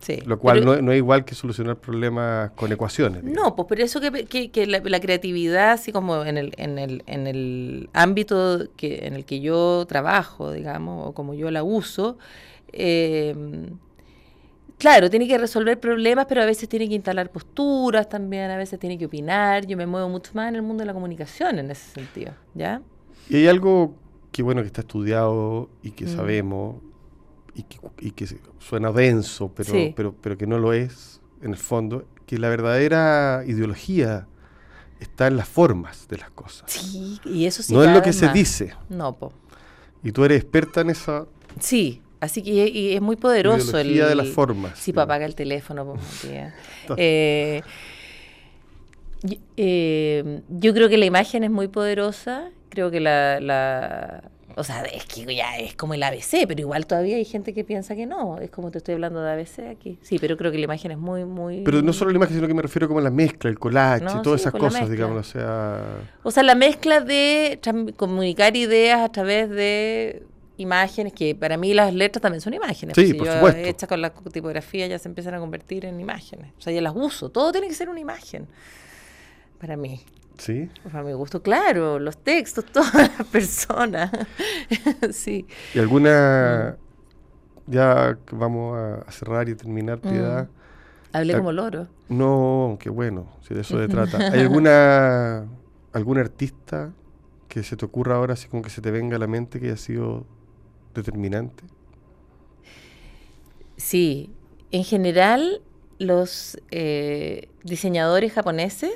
sí. 0.00 0.18
Lo 0.26 0.38
cual 0.38 0.58
Pero- 0.60 0.76
no, 0.76 0.82
no 0.82 0.92
es 0.92 0.98
igual 0.98 1.24
que 1.24 1.34
solucionar 1.34 1.76
problemas 1.76 2.50
con 2.50 2.70
ecuaciones. 2.70 3.24
digamos. 3.24 3.42
No, 3.50 3.56
pues 3.56 3.66
pero 3.66 3.82
eso 3.82 3.98
que, 4.02 4.26
que- 4.26 4.50
que 4.50 4.66
la, 4.66 4.80
la 4.80 5.00
creatividad, 5.00 5.72
así 5.72 5.90
como 5.90 6.22
en 6.24 6.36
el, 6.36 6.52
en 6.58 6.78
el, 6.78 7.02
en 7.06 7.26
el 7.26 7.88
ámbito 7.94 8.68
que, 8.76 9.06
en 9.06 9.14
el 9.14 9.24
que 9.24 9.40
yo 9.40 9.86
trabajo, 9.88 10.52
digamos, 10.52 11.08
o 11.08 11.12
como 11.14 11.32
yo 11.32 11.50
la 11.50 11.62
uso, 11.62 12.18
eh, 12.76 13.34
claro, 14.78 15.08
tiene 15.10 15.26
que 15.26 15.38
resolver 15.38 15.78
problemas, 15.80 16.26
pero 16.26 16.42
a 16.42 16.46
veces 16.46 16.68
tiene 16.68 16.88
que 16.88 16.94
instalar 16.94 17.30
posturas 17.30 18.08
también, 18.08 18.50
a 18.50 18.56
veces 18.56 18.78
tiene 18.78 18.98
que 18.98 19.06
opinar. 19.06 19.66
Yo 19.66 19.76
me 19.76 19.86
muevo 19.86 20.08
mucho 20.08 20.32
más 20.34 20.48
en 20.48 20.56
el 20.56 20.62
mundo 20.62 20.82
de 20.82 20.86
la 20.86 20.94
comunicación 20.94 21.58
en 21.58 21.70
ese 21.70 21.90
sentido, 21.92 22.32
¿ya? 22.54 22.82
Y 23.28 23.36
hay 23.36 23.46
algo 23.48 23.94
que 24.32 24.42
bueno 24.42 24.60
que 24.62 24.66
está 24.66 24.80
estudiado 24.82 25.70
y 25.82 25.92
que 25.92 26.04
Mm. 26.06 26.16
sabemos 26.16 26.76
y 27.54 27.62
que, 27.62 27.78
y 28.00 28.10
que 28.10 28.26
suena 28.58 28.90
denso, 28.90 29.50
pero, 29.54 29.72
Sí. 29.72 29.92
pero, 29.96 30.14
pero 30.20 30.36
que 30.36 30.46
no 30.46 30.58
lo 30.58 30.72
es 30.72 31.20
en 31.40 31.50
el 31.52 31.56
fondo, 31.56 32.04
que 32.26 32.38
la 32.38 32.48
verdadera 32.48 33.44
ideología 33.46 34.26
está 34.98 35.26
en 35.28 35.36
las 35.36 35.48
formas 35.48 36.08
de 36.08 36.18
las 36.18 36.30
cosas. 36.30 36.70
Sí, 36.72 37.20
y 37.24 37.44
eso 37.46 37.62
sí. 37.62 37.72
no 37.72 37.84
es 37.84 37.90
lo 37.94 38.02
que 38.02 38.12
se 38.12 38.28
dice. 38.30 38.72
No, 38.88 39.12
po. 39.14 39.32
Y 40.02 40.10
tú 40.12 40.24
eres 40.24 40.40
experta 40.42 40.80
en 40.80 40.90
esa 40.90 41.26
Sí, 41.60 42.02
así 42.24 42.42
que 42.42 42.50
y- 42.50 42.68
y 42.78 42.94
es 42.94 43.00
muy 43.00 43.16
poderoso 43.16 43.78
el... 43.78 43.86
ideología 43.92 44.06
de 44.08 44.14
las 44.16 44.28
formas. 44.28 44.78
Sí, 44.78 44.92
para 44.92 45.04
apagar 45.04 45.28
el 45.28 45.34
teléfono. 45.34 45.94
Eh, 46.96 47.62
eh, 49.56 50.40
yo 50.48 50.74
creo 50.74 50.88
que 50.88 50.98
la 50.98 51.06
imagen 51.06 51.44
es 51.44 51.50
muy 51.50 51.68
poderosa. 51.68 52.50
Creo 52.68 52.90
que 52.90 53.00
la, 53.00 53.40
la- 53.40 54.30
O 54.56 54.62
sea, 54.64 54.82
es 54.82 55.04
que 55.06 55.34
ya 55.34 55.56
es 55.58 55.74
como 55.74 55.94
el 55.94 56.02
ABC, 56.02 56.46
pero 56.46 56.60
igual 56.60 56.86
todavía 56.86 57.16
hay 57.16 57.24
gente 57.24 57.54
que 57.54 57.64
piensa 57.64 57.96
que 57.96 58.04
no. 58.06 58.38
Es 58.38 58.50
como 58.50 58.70
te 58.70 58.78
estoy 58.78 58.94
hablando 58.94 59.22
de 59.22 59.30
ABC 59.32 59.60
aquí. 59.70 59.98
Sí, 60.02 60.18
pero 60.18 60.36
creo 60.36 60.52
que 60.52 60.58
la 60.58 60.64
imagen 60.64 60.90
es 60.92 60.98
muy, 60.98 61.24
muy... 61.24 61.62
Pero 61.62 61.80
no 61.82 61.92
solo 61.92 62.10
la 62.10 62.16
imagen, 62.18 62.36
sino 62.36 62.46
que 62.48 62.54
me 62.54 62.62
refiero 62.62 62.86
como 62.86 63.00
a 63.00 63.02
la 63.02 63.10
mezcla, 63.10 63.48
el 63.50 63.58
collage, 63.58 64.04
No, 64.04 64.22
todas 64.22 64.40
sí, 64.40 64.48
esas 64.48 64.52
pues 64.52 64.62
cosas, 64.72 64.90
digamos, 64.90 65.28
o 65.28 65.32
sea... 65.32 65.82
O 66.22 66.30
sea, 66.30 66.42
la 66.42 66.54
mezcla 66.54 67.00
de 67.00 67.58
comunicar 67.96 68.56
ideas 68.56 69.00
a 69.00 69.08
través 69.10 69.48
de 69.50 70.22
imágenes, 70.56 71.12
que 71.12 71.34
para 71.34 71.56
mí 71.56 71.74
las 71.74 71.92
letras 71.92 72.20
también 72.22 72.40
son 72.40 72.54
imágenes. 72.54 72.94
Sí, 72.94 73.02
pues, 73.02 73.08
si 73.08 73.14
por 73.14 73.26
yo 73.26 73.32
supuesto. 73.34 73.60
hechas 73.60 73.88
con 73.88 74.00
la 74.00 74.10
tipografía 74.12 74.86
ya 74.86 74.98
se 74.98 75.08
empiezan 75.08 75.34
a 75.34 75.38
convertir 75.40 75.84
en 75.84 75.98
imágenes. 76.00 76.52
O 76.58 76.60
sea, 76.60 76.72
ya 76.72 76.80
las 76.80 76.94
uso. 76.96 77.30
Todo 77.30 77.50
tiene 77.52 77.68
que 77.68 77.74
ser 77.74 77.88
una 77.88 78.00
imagen. 78.00 78.46
Para 79.58 79.76
mí. 79.76 80.00
¿Sí? 80.38 80.68
Para 80.84 81.02
mi 81.04 81.12
gusto, 81.12 81.42
claro. 81.42 81.98
Los 81.98 82.18
textos, 82.18 82.64
todas 82.72 82.92
las 82.94 83.26
personas. 83.28 84.10
sí. 85.12 85.46
¿Y 85.74 85.78
alguna... 85.78 86.76
Ya 87.66 88.18
que 88.26 88.36
vamos 88.36 88.78
a 89.06 89.10
cerrar 89.10 89.48
y 89.48 89.54
terminar, 89.54 89.98
Mm. 90.02 90.10
Piedad? 90.10 90.48
Hablé 91.12 91.32
La- 91.32 91.38
como 91.38 91.52
loro. 91.52 91.88
No, 92.10 92.76
qué 92.78 92.90
bueno, 92.90 93.26
si 93.40 93.54
de 93.54 93.62
eso 93.62 93.78
se 93.80 93.88
trata. 93.88 94.18
¿Hay 94.32 94.40
alguna 94.40 95.46
algún 95.92 96.18
artista 96.18 96.92
que 97.48 97.62
se 97.62 97.76
te 97.76 97.84
ocurra 97.86 98.16
ahora, 98.16 98.34
así 98.34 98.48
como 98.48 98.62
que 98.62 98.68
se 98.68 98.82
te 98.82 98.90
venga 98.90 99.16
a 99.16 99.18
la 99.18 99.28
mente 99.28 99.60
que 99.60 99.66
haya 99.68 99.76
sido 99.76 100.26
determinante? 100.94 101.64
Sí, 103.76 104.30
en 104.70 104.84
general 104.84 105.62
los 105.98 106.58
eh, 106.70 107.48
diseñadores 107.62 108.32
japoneses 108.32 108.92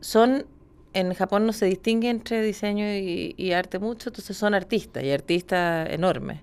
son, 0.00 0.46
en 0.92 1.14
Japón 1.14 1.46
no 1.46 1.52
se 1.52 1.66
distingue 1.66 2.10
entre 2.10 2.42
diseño 2.42 2.84
y, 2.86 3.34
y 3.36 3.52
arte 3.52 3.78
mucho, 3.78 4.10
entonces 4.10 4.36
son 4.36 4.54
artistas 4.54 5.02
y 5.04 5.10
artistas 5.10 5.88
enormes. 5.90 6.40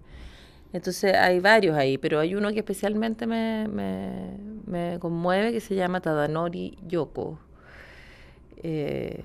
Entonces 0.72 1.16
hay 1.16 1.40
varios 1.40 1.76
ahí, 1.76 1.98
pero 1.98 2.20
hay 2.20 2.36
uno 2.36 2.52
que 2.52 2.60
especialmente 2.60 3.26
me, 3.26 3.68
me, 3.68 4.38
me 4.68 5.00
conmueve 5.00 5.52
que 5.52 5.62
se 5.62 5.76
llama 5.76 6.00
Tadanori 6.00 6.78
Yoko. 6.88 7.40
Eh, 8.58 9.24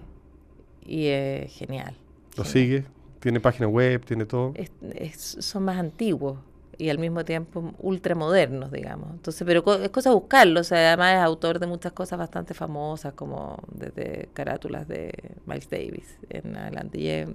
y 0.87 1.07
es 1.07 1.53
genial. 1.53 1.97
¿Lo 2.37 2.45
genial. 2.45 2.83
sigue? 2.83 2.85
¿Tiene 3.25 3.41
página 3.41 3.67
web? 3.67 4.05
¿Tiene 4.05 4.27
todo? 4.27 4.53
es- 4.55 4.71
es- 4.95 5.37
son 5.41 5.65
más 5.65 5.79
antiguos 5.79 6.37
y 6.77 6.91
al 6.91 6.99
mismo 6.99 7.25
tiempo 7.25 7.73
ultramodernos, 7.79 8.71
digamos. 8.71 9.09
Entonces, 9.13 9.47
pero 9.47 9.65
co- 9.65 9.77
es 9.77 9.89
cosa 9.89 10.11
de 10.11 10.15
buscarlo, 10.17 10.61
o 10.61 10.65
sea, 10.65 10.89
además 10.89 11.15
es 11.15 11.21
autor 11.23 11.59
de 11.59 11.67
muchas 11.67 11.93
cosas 11.93 12.19
bastante 12.19 12.53
famosas, 12.53 13.15
como 13.15 13.57
desde 13.73 14.29
carátulas 14.35 14.87
de 14.89 15.11
Miles 15.47 15.71
Davis 15.71 16.19
en 16.29 16.55
adelante. 16.55 17.01
Y 17.01 17.09
es 17.09 17.29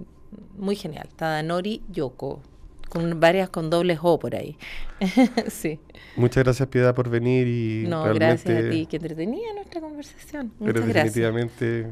muy 0.56 0.76
genial. 0.76 1.08
Tadanori 1.16 1.82
Yoko, 1.90 2.40
con 2.88 3.18
varias 3.18 3.48
con 3.50 3.68
dobles 3.68 3.98
O 4.00 4.16
por 4.20 4.36
ahí. 4.36 4.56
sí. 5.48 5.80
Muchas 6.14 6.44
gracias, 6.44 6.68
Piedad, 6.68 6.94
por 6.94 7.08
venir 7.08 7.48
y 7.48 7.88
No, 7.88 8.04
realmente 8.04 8.52
gracias 8.52 8.64
a 8.64 8.70
ti, 8.70 8.86
que 8.86 8.96
entretenía 8.98 9.52
nuestra 9.54 9.80
conversación. 9.80 10.52
Muchas 10.60 10.74
gracias. 10.84 10.94
definitivamente 11.14 11.86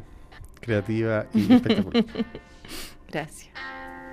creativa 0.61 1.27
y 1.35 1.53
espectacular. 1.53 2.05
Gracias. 3.11 3.49